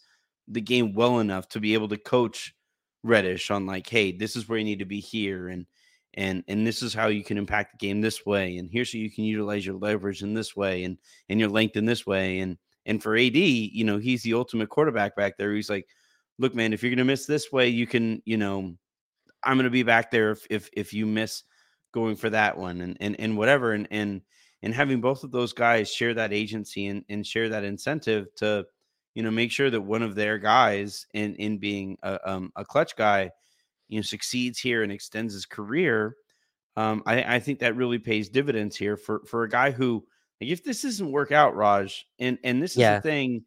[0.49, 2.53] the game well enough to be able to coach
[3.01, 5.65] Reddish on like, hey, this is where you need to be here, and
[6.15, 8.99] and and this is how you can impact the game this way, and here's how
[8.99, 10.97] you can utilize your leverage in this way, and
[11.29, 12.57] and your length in this way, and
[12.89, 15.53] and for AD, you know, he's the ultimate quarterback back there.
[15.53, 15.87] He's like,
[16.39, 18.73] look, man, if you're gonna miss this way, you can, you know,
[19.43, 21.43] I'm gonna be back there if if if you miss
[21.93, 23.73] going for that one and and and whatever.
[23.73, 24.21] And and
[24.61, 28.65] and having both of those guys share that agency and, and share that incentive to
[29.15, 32.63] you know, make sure that one of their guys in in being a, um, a
[32.63, 33.31] clutch guy,
[33.87, 36.15] you know, succeeds here and extends his career.
[36.77, 40.05] Um, I, I think that really pays dividends here for for a guy who,
[40.41, 42.95] like, if this doesn't work out, Raj, and and this is yeah.
[42.95, 43.43] the thing,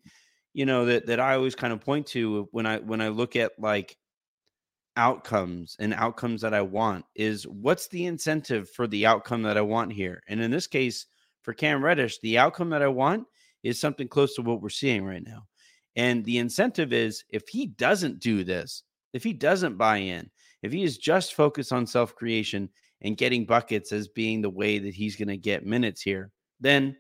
[0.53, 3.37] you know, that that I always kind of point to when I when I look
[3.37, 3.97] at like
[4.97, 9.63] outcomes and outcomes that I want is what's the incentive for the outcome that I
[9.63, 10.23] want here?
[10.29, 11.07] And in this case,
[11.43, 13.27] for Cam Reddish, the outcome that I want
[13.63, 15.47] is something close to what we're seeing right now.
[15.97, 18.83] And the incentive is if he doesn't do this,
[19.13, 20.31] if he doesn't buy in,
[20.63, 22.69] if he is just focused on self creation
[23.01, 26.31] and getting buckets as being the way that he's going to get minutes here,
[26.63, 26.97] then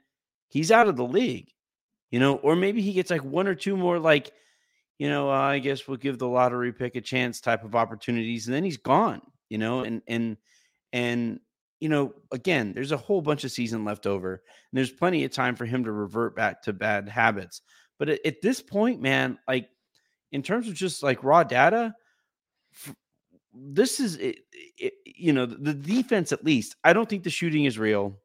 [0.48, 1.48] he's out of the league,
[2.10, 4.32] you know, or maybe he gets like one or two more, like,
[4.98, 8.46] you know, uh, I guess we'll give the lottery pick a chance type of opportunities,
[8.46, 10.36] and then he's gone, you know, and, and,
[10.92, 11.40] and,
[11.80, 14.42] you know, again, there's a whole bunch of season left over, and
[14.72, 17.62] there's plenty of time for him to revert back to bad habits.
[17.98, 19.68] But at, at this point, man, like
[20.32, 21.94] in terms of just like raw data,
[23.54, 24.38] this is it,
[24.78, 26.76] it, you know the defense at least.
[26.84, 28.18] I don't think the shooting is real.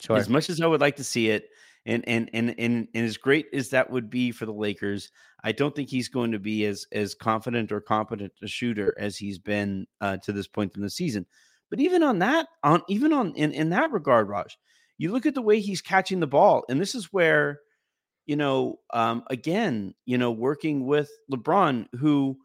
[0.00, 0.16] Sure.
[0.18, 1.50] As much as I would like to see it,
[1.86, 5.10] and and and and and as great as that would be for the Lakers,
[5.42, 9.16] I don't think he's going to be as as confident or competent a shooter as
[9.16, 11.26] he's been uh, to this point in the season.
[11.70, 14.58] But even on that, on even on in in that regard, Raj,
[14.98, 17.60] you look at the way he's catching the ball, and this is where
[18.26, 22.38] you know, um, again, you know, working with LeBron, who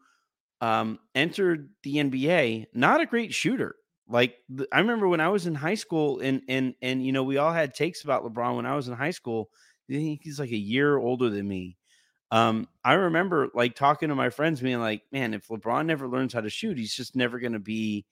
[0.60, 3.76] um, entered the NBA, not a great shooter.
[4.10, 7.22] Like the, I remember when I was in high school, and and and you know,
[7.24, 9.50] we all had takes about LeBron when I was in high school.
[9.88, 11.76] He's like a year older than me.
[12.32, 16.32] Um, I remember like talking to my friends, being like, "Man, if LeBron never learns
[16.32, 18.04] how to shoot, he's just never going to be,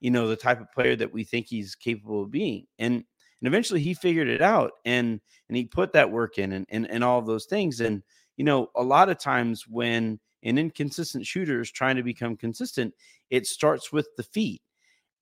[0.00, 3.04] you know, the type of player that we think he's capable of being." And
[3.40, 6.90] and eventually he figured it out and and he put that work in and and,
[6.90, 8.02] and all those things and
[8.36, 12.94] you know a lot of times when an inconsistent shooter is trying to become consistent
[13.30, 14.62] it starts with the feet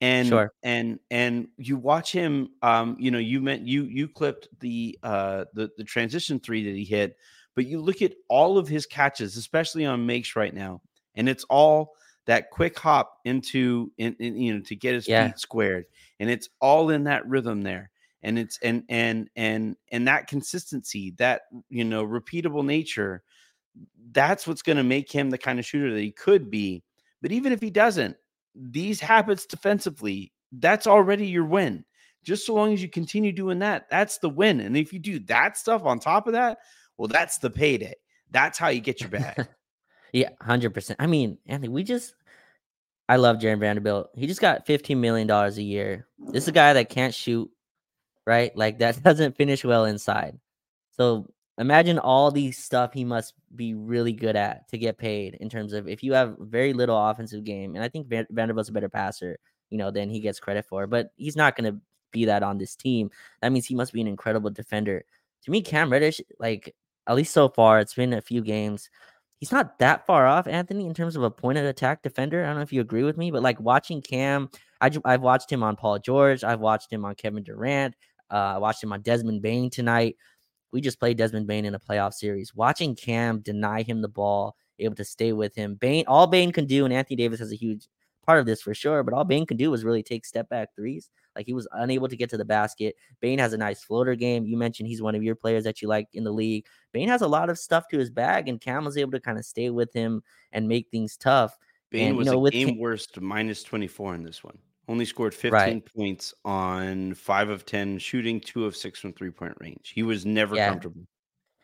[0.05, 0.53] and sure.
[0.63, 5.45] and and you watch him um you know you meant you you clipped the uh
[5.55, 7.17] the the transition three that he hit
[7.55, 10.81] but you look at all of his catches especially on makes right now
[11.15, 11.95] and it's all
[12.27, 15.27] that quick hop into in, in you know to get his yeah.
[15.27, 15.87] feet squared
[16.21, 17.91] and it's all in that rhythm there
[18.23, 23.23] and it's and and and and that consistency that you know repeatable nature
[24.13, 26.83] that's what's going to make him the kind of shooter that he could be
[27.23, 28.17] but even if he doesn't
[28.55, 31.85] these habits defensively that's already your win.
[32.23, 35.19] Just so long as you continue doing that that's the win and if you do
[35.21, 36.59] that stuff on top of that
[36.97, 37.95] well that's the payday.
[38.31, 39.47] That's how you get your bag.
[40.13, 42.15] Yeah 100% i mean anthony we just
[43.09, 44.11] i love Jarred Vanderbilt.
[44.15, 46.07] He just got 15 million dollars a year.
[46.21, 47.51] This is a guy that can't shoot
[48.27, 48.57] right?
[48.57, 50.39] Like that doesn't finish well inside.
[50.93, 51.27] So
[51.59, 55.73] imagine all the stuff he must be really good at to get paid in terms
[55.73, 59.39] of if you have very little offensive game, and I think Vanderbilt's a better passer,
[59.71, 61.81] you know, than he gets credit for, but he's not going to
[62.13, 63.11] be that on this team.
[63.43, 65.05] That means he must be an incredible defender.
[65.45, 66.75] To me, Cam Reddish, like
[67.07, 68.89] at least so far, it's been a few games.
[69.39, 72.43] He's not that far off, Anthony, in terms of a point of attack defender.
[72.43, 74.49] I don't know if you agree with me, but like watching Cam,
[74.81, 77.95] I, I've watched him on Paul George, I've watched him on Kevin Durant,
[78.31, 80.17] uh, I watched him on Desmond Bane tonight.
[80.75, 82.53] We just played Desmond Bane in a playoff series.
[82.53, 85.77] Watching Cam deny him the ball, able to stay with him.
[85.77, 87.87] Bane, all Bane can do, and Anthony Davis has a huge
[88.27, 89.05] part of this for sure.
[89.05, 91.11] But all Bane can do is really take step back threes.
[91.37, 92.97] Like he was unable to get to the basket.
[93.21, 94.47] Bane has a nice floater game.
[94.47, 96.67] You mentioned he's one of your players that you like in the league.
[96.93, 99.39] Bane has a lot of stuff to his bag, and Cam was able to kind
[99.39, 101.57] of stay with him and make things tough.
[101.93, 104.59] Bane and, was you know, a game Cam- worst minus 24 in this one.
[104.89, 105.83] Only scored 15 Right.
[105.83, 109.91] points on five of 10 shooting, two of six from three point range.
[109.95, 110.67] He was never Yeah.
[110.67, 111.07] comfortable.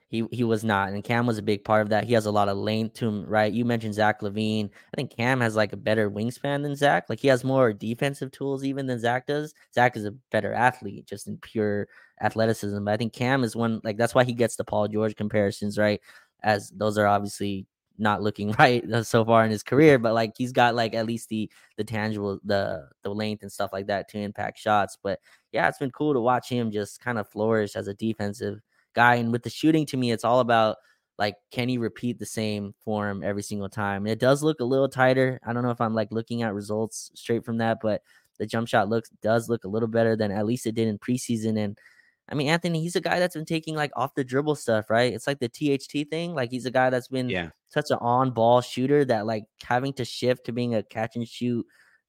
[0.08, 2.04] He he was not, and Cam was a big part of that.
[2.04, 3.52] He has a lot of length to him, right?
[3.52, 4.66] You mentioned Zach LaVine.
[4.66, 7.08] I think Cam has like a better wingspan than Zach.
[7.08, 9.54] Like he has more defensive tools even than Zach does.
[9.72, 11.88] Zach is a better athlete, just in pure
[12.20, 12.84] athleticism.
[12.84, 15.78] But I think Cam is one like that's why he gets the Paul George comparisons,
[15.78, 16.00] right?
[16.42, 17.66] As those are obviously
[18.00, 21.06] not looking right uh, so far in his career, but like he's got like at
[21.06, 24.96] least the the tangible the the length and stuff like that to impact shots.
[25.02, 25.20] But
[25.52, 28.60] yeah, it's been cool to watch him just kind of flourish as a defensive
[28.94, 29.16] guy.
[29.16, 30.76] And with the shooting, to me, it's all about
[31.18, 34.06] like can he repeat the same form every single time?
[34.06, 35.38] And it does look a little tighter.
[35.46, 38.02] I don't know if I'm like looking at results straight from that, but
[38.38, 40.98] the jump shot looks does look a little better than at least it did in
[40.98, 41.58] preseason.
[41.58, 41.78] And
[42.30, 45.12] I mean, Anthony, he's a guy that's been taking like off the dribble stuff, right?
[45.12, 46.34] It's like the THT thing.
[46.34, 47.50] Like he's a guy that's been Yeah.
[47.68, 51.26] such an on ball shooter that like having to shift to being a catch and
[51.28, 51.66] shoot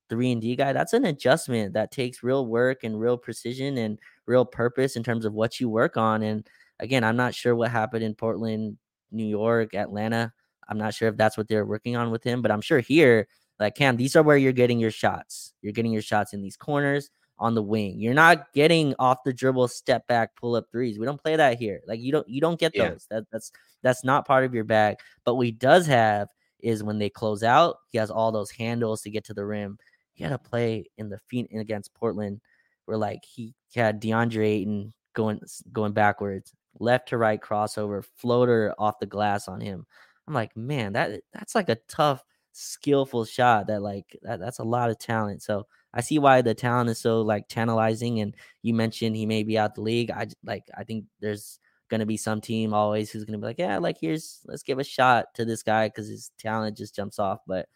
[0.10, 3.98] three and D guy, that's an adjustment that takes real work and real precision and
[4.26, 6.22] real purpose in terms of what you work on.
[6.22, 6.48] And
[6.80, 8.78] again, I'm not sure what happened in Portland,
[9.12, 10.34] New York, Atlanta.
[10.68, 13.28] I'm not sure if that's what they're working on with him, but I'm sure here,
[13.60, 15.54] like Cam, these are where you're getting your shots.
[15.62, 17.10] You're getting your shots in these corners
[17.42, 18.00] on the wing.
[18.00, 21.00] You're not getting off the dribble, step back, pull up threes.
[21.00, 21.82] We don't play that here.
[21.88, 22.92] Like you don't you don't get Yeah.
[22.92, 23.08] those.
[23.10, 24.98] That that's that's not part of your bag.
[25.26, 26.30] But what he does have
[26.60, 29.80] is when they close out, he has all those handles to get to the rim.
[30.14, 32.40] He had a play in the feet against Portland
[32.86, 35.42] where like he had DeAndre Ayton going
[35.74, 39.86] going backwards, left to right crossover, floater off the glass on him.
[40.28, 43.66] I'm like, man, that that's like a tough, skillful shot.
[43.66, 45.42] That like that, that's a lot of talent.
[45.42, 48.22] So I see why the talent is so like channelizing.
[48.22, 50.12] And you mentioned he may be out the league.
[50.12, 53.78] I like I think there's gonna be some team always who's gonna be like, yeah,
[53.78, 57.40] like here's let's give a shot to this guy because his talent just jumps off.
[57.46, 57.68] But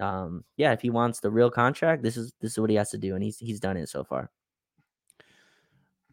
[0.00, 2.90] um, yeah, if he wants the real contract, this is this is what he has
[2.90, 4.30] to do, and he's he's done it so far.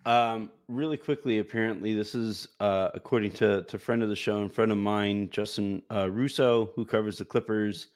[0.06, 4.53] Um, really quickly, apparently, this is uh, according to to friend of the show and
[4.53, 7.88] friend of mine, Justin uh, Russo, who covers the Clippers.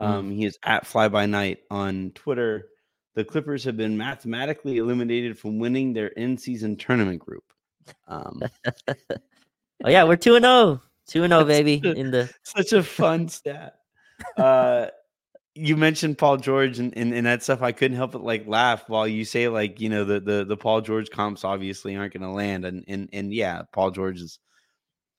[0.00, 2.68] Um, He is at Fly By Night on Twitter.
[3.14, 7.44] The Clippers have been mathematically eliminated from winning their in-season tournament group.
[8.08, 8.42] Um,
[9.84, 11.78] Oh yeah, we're two and zero, two and zero, baby.
[11.78, 11.98] good.
[11.98, 13.74] In the such a fun stat.
[14.36, 14.86] Uh,
[15.54, 17.62] you mentioned Paul George and, and, and that stuff.
[17.62, 20.56] I couldn't help but like laugh while you say like you know the the the
[20.56, 24.38] Paul George comps obviously aren't going to land and and and yeah, Paul George is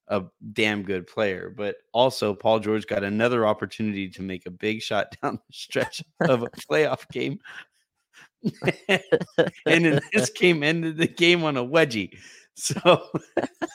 [0.08, 4.82] a damn good player, but also Paul George got another opportunity to make a big
[4.82, 7.40] shot down the stretch of a playoff game.
[8.88, 12.18] and in this game ended the game on a wedgie.
[12.54, 13.10] So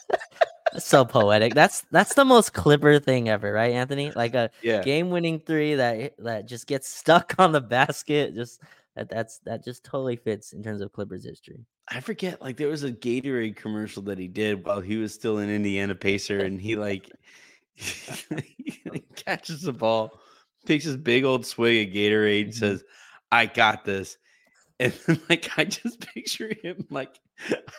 [0.78, 1.54] so poetic.
[1.54, 4.10] That's that's the most Clipper thing ever, right, Anthony?
[4.12, 4.82] Like a yeah.
[4.82, 8.34] game-winning three that that just gets stuck on the basket.
[8.34, 8.60] Just
[8.96, 11.64] that that's that just totally fits in terms of Clippers history.
[11.88, 15.38] I forget, like there was a Gatorade commercial that he did while he was still
[15.38, 17.10] an Indiana Pacer, and he like,
[17.74, 20.20] he, like, catches the ball,
[20.66, 22.54] takes his big old swig of Gatorade, Mhm.
[22.54, 22.84] says,
[23.30, 24.16] "I got this,"
[24.80, 27.18] and then like I just picture him like,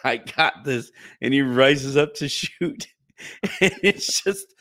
[0.03, 0.91] "I got this,"
[1.21, 2.87] and he rises up to shoot,
[3.61, 4.53] and it's just,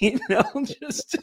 [0.00, 0.44] you know,
[0.82, 1.16] just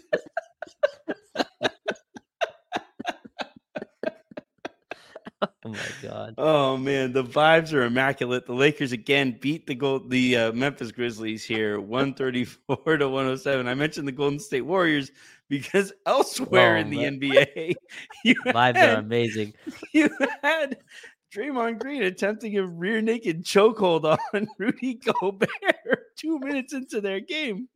[5.63, 6.35] Oh my god.
[6.37, 8.45] Oh man, the vibes are immaculate.
[8.45, 13.67] The Lakers again beat the gold the uh, Memphis Grizzlies here, 134 to 107.
[13.67, 15.11] I mentioned the Golden State Warriors
[15.49, 17.19] because elsewhere Oh, in the man.
[17.19, 17.73] NBA,
[18.25, 19.53] you Vibes are amazing.
[19.93, 20.09] you
[20.41, 20.77] had
[21.35, 25.49] Draymond Green attempting a rear naked chokehold on Rudy Gobert
[26.17, 27.67] two minutes into their game.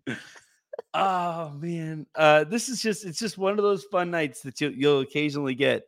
[0.93, 4.73] Oh man, uh, this is just it's just one of those fun nights that you'll,
[4.73, 5.83] you'll occasionally get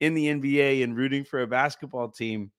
[0.00, 2.50] in the NBA and rooting for a basketball team,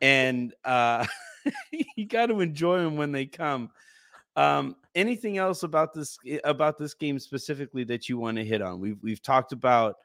[0.00, 1.06] and uh,
[1.96, 3.70] you got to enjoy them when they come.
[4.36, 8.62] Um, anything else about this eh, about this game specifically that you want to hit
[8.62, 8.80] on?
[8.80, 9.96] We've we've talked about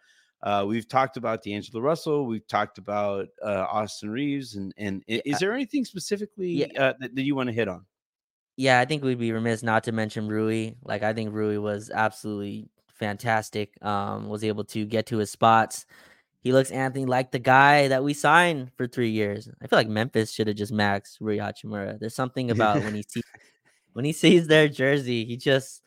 [0.43, 2.25] uh, we've talked about D'Angelo Russell.
[2.25, 7.15] We've talked about uh, Austin Reaves, and and i- is there anything specifically uh, that,
[7.15, 7.85] that you want to hit on?
[8.55, 10.71] Yeah, I think we'd be remiss not to mention Rui.
[10.83, 13.83] Like I think Rui was absolutely fantastic.
[13.83, 15.85] Um, was able to get to his spots.
[16.41, 19.49] He looks Anthony like the guy that we signed for three years.
[19.61, 21.99] I feel like Memphis should have just maxed Rui Hachimura.
[21.99, 23.23] There's something about when he sees
[23.93, 25.81] when he sees their jersey, he just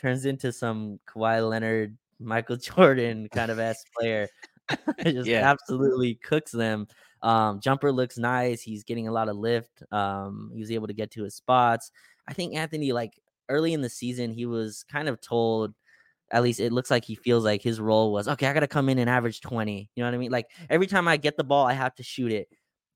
[0.00, 4.28] turns into some Kawhi Leonard, Michael Jordan kind of ass player.
[5.04, 5.50] just Yeah.
[5.50, 6.86] absolutely cooks them.
[7.22, 8.60] Um, jumper looks nice.
[8.60, 9.82] He's getting a lot of lift.
[9.92, 11.90] Um, he was able to get to his spots.
[12.28, 15.74] I think Anthony, like early in the season, he was kind of told
[16.30, 18.46] at least it looks like he feels like his role was okay.
[18.46, 19.90] I got to come in and average 20.
[19.94, 20.30] You know what I mean?
[20.30, 22.48] Like every time I get the ball, I have to shoot it.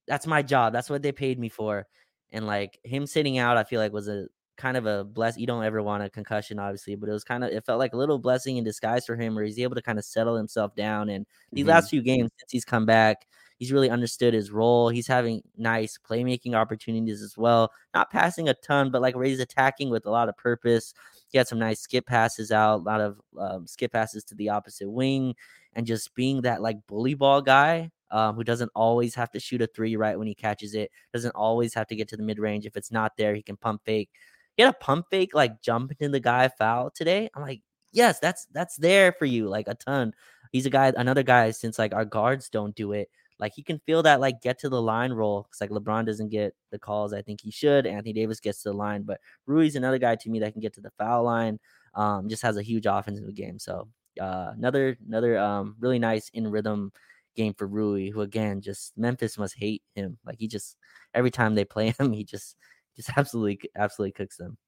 [0.06, 0.72] That's my job.
[0.72, 1.86] That's what they paid me for.
[2.30, 4.26] And like him sitting out, I feel like was a
[4.56, 5.38] kind of a bless.
[5.38, 7.94] You don't ever want a concussion, obviously, but it was kind of it felt like
[7.94, 10.74] a little blessing in disguise for him, where he's able to kind of settle himself
[10.74, 11.08] down.
[11.08, 11.70] And these mm-hmm.
[11.70, 13.26] last few games since he's come back,
[13.58, 14.88] he's really understood his role.
[14.88, 17.70] He's having nice playmaking opportunities as well.
[17.94, 20.92] Not passing a ton, but like where he's attacking with a lot of purpose.
[21.28, 24.48] He had some nice skip passes out, a lot of um, skip passes to the
[24.50, 25.34] opposite wing,
[25.74, 29.62] and just being that like bully ball guy um, who doesn't always have to shoot
[29.62, 32.38] a three right when he catches it, doesn't always have to get to the mid
[32.38, 32.66] range.
[32.66, 34.10] If it's not there, he can pump fake.
[34.56, 37.28] He had a pump fake, like jumping into the guy foul today.
[37.34, 37.62] I'm like,
[37.92, 40.14] yes, that's that's there for you, like a ton.
[40.52, 43.10] He's a guy, another guy, since like our guards don't do it.
[43.38, 46.30] Like he can feel that like get to the line role because like LeBron doesn't
[46.30, 47.86] get the calls I think he should.
[47.86, 50.74] Anthony Davis gets to the line, but Rui's another guy to me that can get
[50.74, 51.58] to the foul line.
[51.94, 53.58] Um, just has a huge offensive game.
[53.58, 53.88] So
[54.20, 56.92] uh, another another um really nice in rhythm
[57.36, 60.18] game for Rui, who again just Memphis must hate him.
[60.26, 60.76] Like he just
[61.14, 62.56] every time they play him, he just
[62.96, 64.58] just absolutely absolutely cooks them.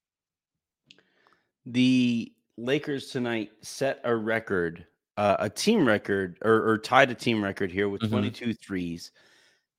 [1.66, 4.87] The Lakers tonight set a record
[5.21, 8.12] uh, a team record or, or, tied a team record here with mm-hmm.
[8.12, 9.11] 22 threes.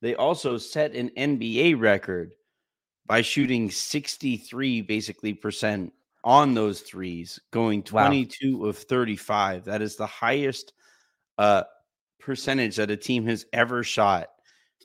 [0.00, 2.34] They also set an NBA record
[3.06, 8.66] by shooting 63 basically percent on those threes, going 22 wow.
[8.66, 9.64] of 35.
[9.64, 10.74] That is the highest
[11.38, 11.64] uh,
[12.20, 14.28] percentage that a team has ever shot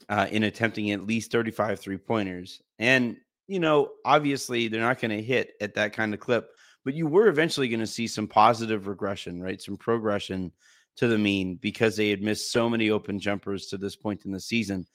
[0.09, 2.63] uh, in attempting at least 35 three pointers.
[2.79, 6.49] And, you know, obviously they're not going to hit at that kind of clip
[6.87, 9.61] but you were eventually going to see some positive regression, right?
[9.61, 10.53] Some progression
[10.95, 14.31] to the mean because they had missed so many open jumpers to this point in
[14.31, 14.85] the season.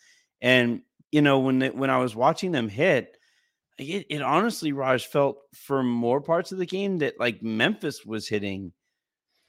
[0.41, 0.81] And
[1.11, 3.15] you know, when they, when I was watching them hit,
[3.77, 8.27] it, it honestly, Raj felt for more parts of the game that like Memphis was
[8.27, 8.73] hitting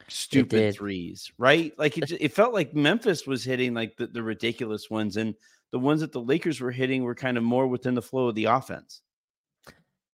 [0.10, 1.72] stupid threes, right?
[1.78, 5.36] Like it, it felt like Memphis was hitting like the, the ridiculous ones, and
[5.72, 8.36] the ones that the Lakers were hitting were kind of more within the flow of
[8.36, 9.02] the offense.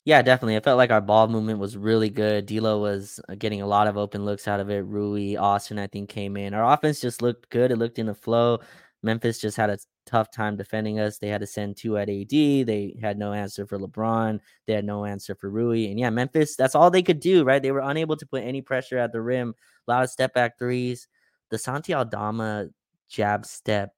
[0.08, 0.56] Yeah, definitely.
[0.56, 2.46] I felt like our ball movement was really good.
[2.46, 4.78] D'Lo was uh, getting a lot of open looks out of it.
[4.78, 6.54] Rui, Austin, I think came in.
[6.54, 7.70] Our offense just looked good.
[7.70, 8.60] It looked in the flow.
[9.02, 11.18] Memphis just had a tough time defending us.
[11.18, 12.30] They had to send two at AD.
[12.30, 14.40] They had no answer for LeBron.
[14.66, 15.88] They had no answer for Rui.
[15.90, 17.62] And yeah, Memphis, that's all they could do, right?
[17.62, 19.52] They were unable to put any pressure at the rim.
[19.86, 21.06] A lot of step back threes.
[21.50, 22.68] The Santi Aldama
[23.10, 23.92] jab step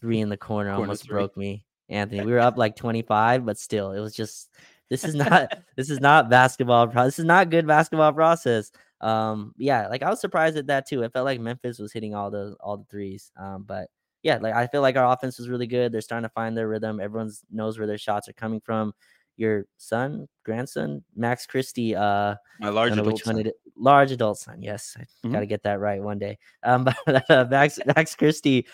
[0.00, 1.12] three in the corner, corner almost three.
[1.12, 1.66] broke me.
[1.90, 4.48] Anthony, we were up like 25, but still, it was just
[4.90, 6.88] this is not this is not basketball.
[6.88, 8.70] Pro- this is not good basketball process.
[9.00, 11.02] Um, yeah, like I was surprised at that too.
[11.02, 13.32] It felt like Memphis was hitting all the all the threes.
[13.36, 13.88] Um, but
[14.22, 15.92] yeah, like I feel like our offense was really good.
[15.92, 17.00] They're starting to find their rhythm.
[17.00, 18.92] Everyone knows where their shots are coming from.
[19.36, 21.94] Your son, grandson, Max Christie.
[21.94, 23.38] Uh, my large adult son.
[23.38, 24.62] It, large adult son.
[24.62, 25.32] Yes, I mm-hmm.
[25.32, 26.38] got to get that right one day.
[26.62, 28.66] Um, but uh, Max Max Christie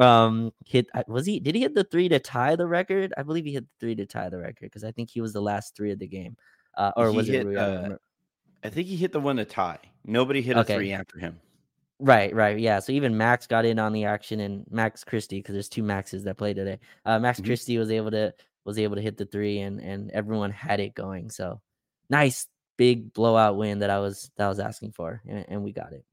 [0.00, 3.12] um hit was he did he hit the three to tie the record?
[3.16, 5.32] I believe he hit the three to tie the record because i think he was
[5.32, 6.36] the last three of the game.
[6.76, 7.96] Uh or he was hit, it uh,
[8.64, 9.78] I, think he hit the one to tie.
[10.04, 10.74] Nobody hit okay.
[10.74, 11.40] a three after him.
[11.98, 15.52] Right right yeah so even max got in on the action and max christie because
[15.52, 16.78] there's two maxes that play today.
[17.04, 17.48] Uh max mm-hmm.
[17.48, 18.32] christie was able to
[18.64, 21.60] was able to hit the three and and everyone had it going so
[22.08, 22.46] nice
[22.76, 25.92] big blowout win that i was that i was asking for and, and we got
[25.92, 26.04] it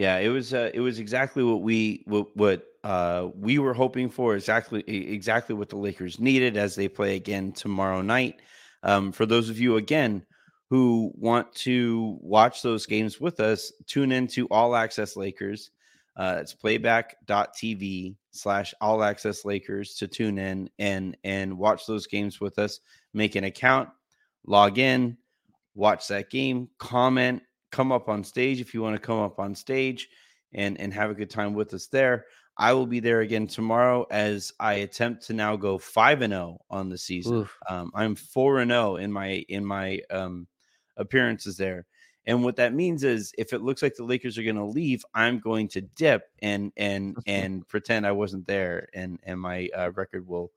[0.00, 4.08] yeah, it was uh, it was exactly what we what, what uh, we were hoping
[4.08, 4.34] for.
[4.34, 8.40] Exactly exactly what the Lakers needed as they play again tomorrow night.
[8.82, 10.24] Um, for those of you again
[10.70, 15.70] who want to watch those games with us, tune in to All Access Lakers.
[16.16, 22.40] Uh, it's playback.tv slash all access Lakers to tune in and and watch those games
[22.40, 22.80] with us.
[23.12, 23.90] Make an account,
[24.46, 25.18] log in,
[25.74, 29.54] watch that game, comment, come up on stage if you want to come up on
[29.54, 30.08] stage
[30.52, 32.26] and and have a good time with us there.
[32.56, 36.58] I will be there again tomorrow as I attempt to now go five and zero
[36.60, 37.38] oh on the season.
[37.68, 40.46] Um, I'm four and zero oh in my in my um,
[40.96, 41.86] appearances there,
[42.26, 45.04] and what that means is if it looks like the Lakers are going to leave,
[45.14, 49.92] I'm going to dip and and and pretend I wasn't there, and and my uh,
[49.94, 50.52] record will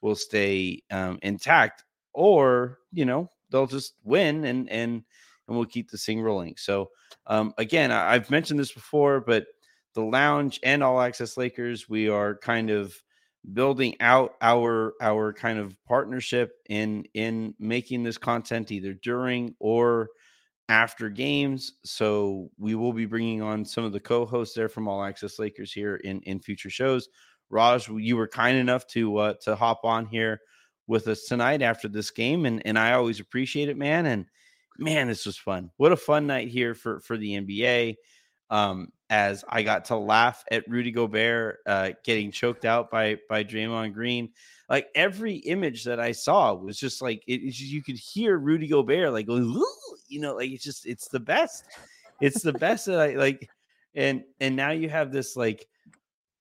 [0.00, 1.84] will stay um, intact,
[2.14, 5.04] or you know they'll just win and and
[5.52, 6.54] and we'll keep this thing rolling.
[6.56, 6.90] So,
[7.26, 9.46] um, again, I, I've mentioned this before, but
[9.94, 12.94] the lounge and all access Lakers, we are kind of
[13.52, 20.10] building out our our kind of partnership in in making this content either during or
[20.68, 25.02] after games so we will be bringing on some of the co-hosts there from all
[25.02, 27.08] access lakers here in in future shows
[27.50, 30.40] raj you were kind enough to uh to hop on here
[30.86, 34.24] with us tonight after this game and and i always appreciate it man and
[34.78, 35.70] man, this was fun.
[35.76, 37.96] What a fun night here for for the NBA.
[38.50, 43.44] Um, as I got to laugh at Rudy Gobert uh, getting choked out by by
[43.44, 44.30] Draymond Green.
[44.68, 48.68] Like every image that I saw was just like it, just, you could hear Rudy
[48.68, 51.64] Gobert like you know, like it's just it's the best.
[52.20, 53.50] It's the best that I like.
[53.94, 55.66] And and now you have this like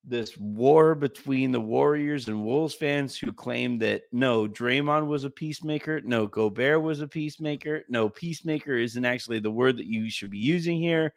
[0.03, 5.29] this war between the Warriors and Wolves fans who claim that no, Draymond was a
[5.29, 10.31] peacemaker, no, Gobert was a peacemaker, no, peacemaker isn't actually the word that you should
[10.31, 11.13] be using here.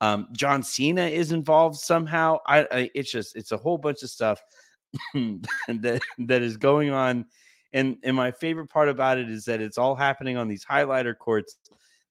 [0.00, 2.38] Um, John Cena is involved somehow.
[2.46, 4.40] I, I it's just it's a whole bunch of stuff
[5.14, 7.24] that that is going on.
[7.72, 11.16] And and my favorite part about it is that it's all happening on these highlighter
[11.16, 11.56] courts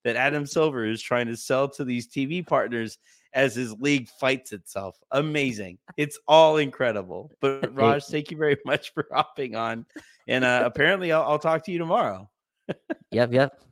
[0.03, 2.97] that Adam Silver is trying to sell to these TV partners
[3.33, 4.97] as his league fights itself.
[5.11, 5.77] Amazing.
[5.97, 7.31] It's all incredible.
[7.41, 9.83] But Raj, thank you very much for hopping on.
[10.27, 12.29] And uh, apparently I'll, I'll talk to you tomorrow.
[13.09, 13.63] yep, yep.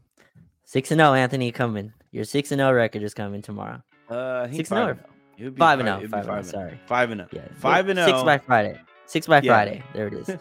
[0.64, 1.94] Six and zero, Anthony, coming.
[2.12, 3.84] Your six and zero record is coming tomorrow.
[4.10, 4.98] Uh, six and
[5.38, 5.54] zero.
[5.56, 6.08] Five and zero.
[6.10, 6.42] Five and zero.
[6.42, 7.30] Sorry, five and zero.
[7.32, 8.08] Yeah, five and zero.
[8.08, 8.80] Six by Friday.
[9.06, 9.54] Six by yeah.
[9.54, 9.84] Friday.
[9.94, 10.32] There it is.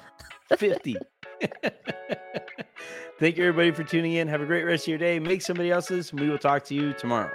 [0.57, 0.97] Fifty.
[3.21, 4.27] Thank you everybody for tuning in.
[4.29, 5.19] Have a great rest of your day.
[5.19, 6.13] Make somebody else's.
[6.15, 7.33] We will talk to you tomorrow.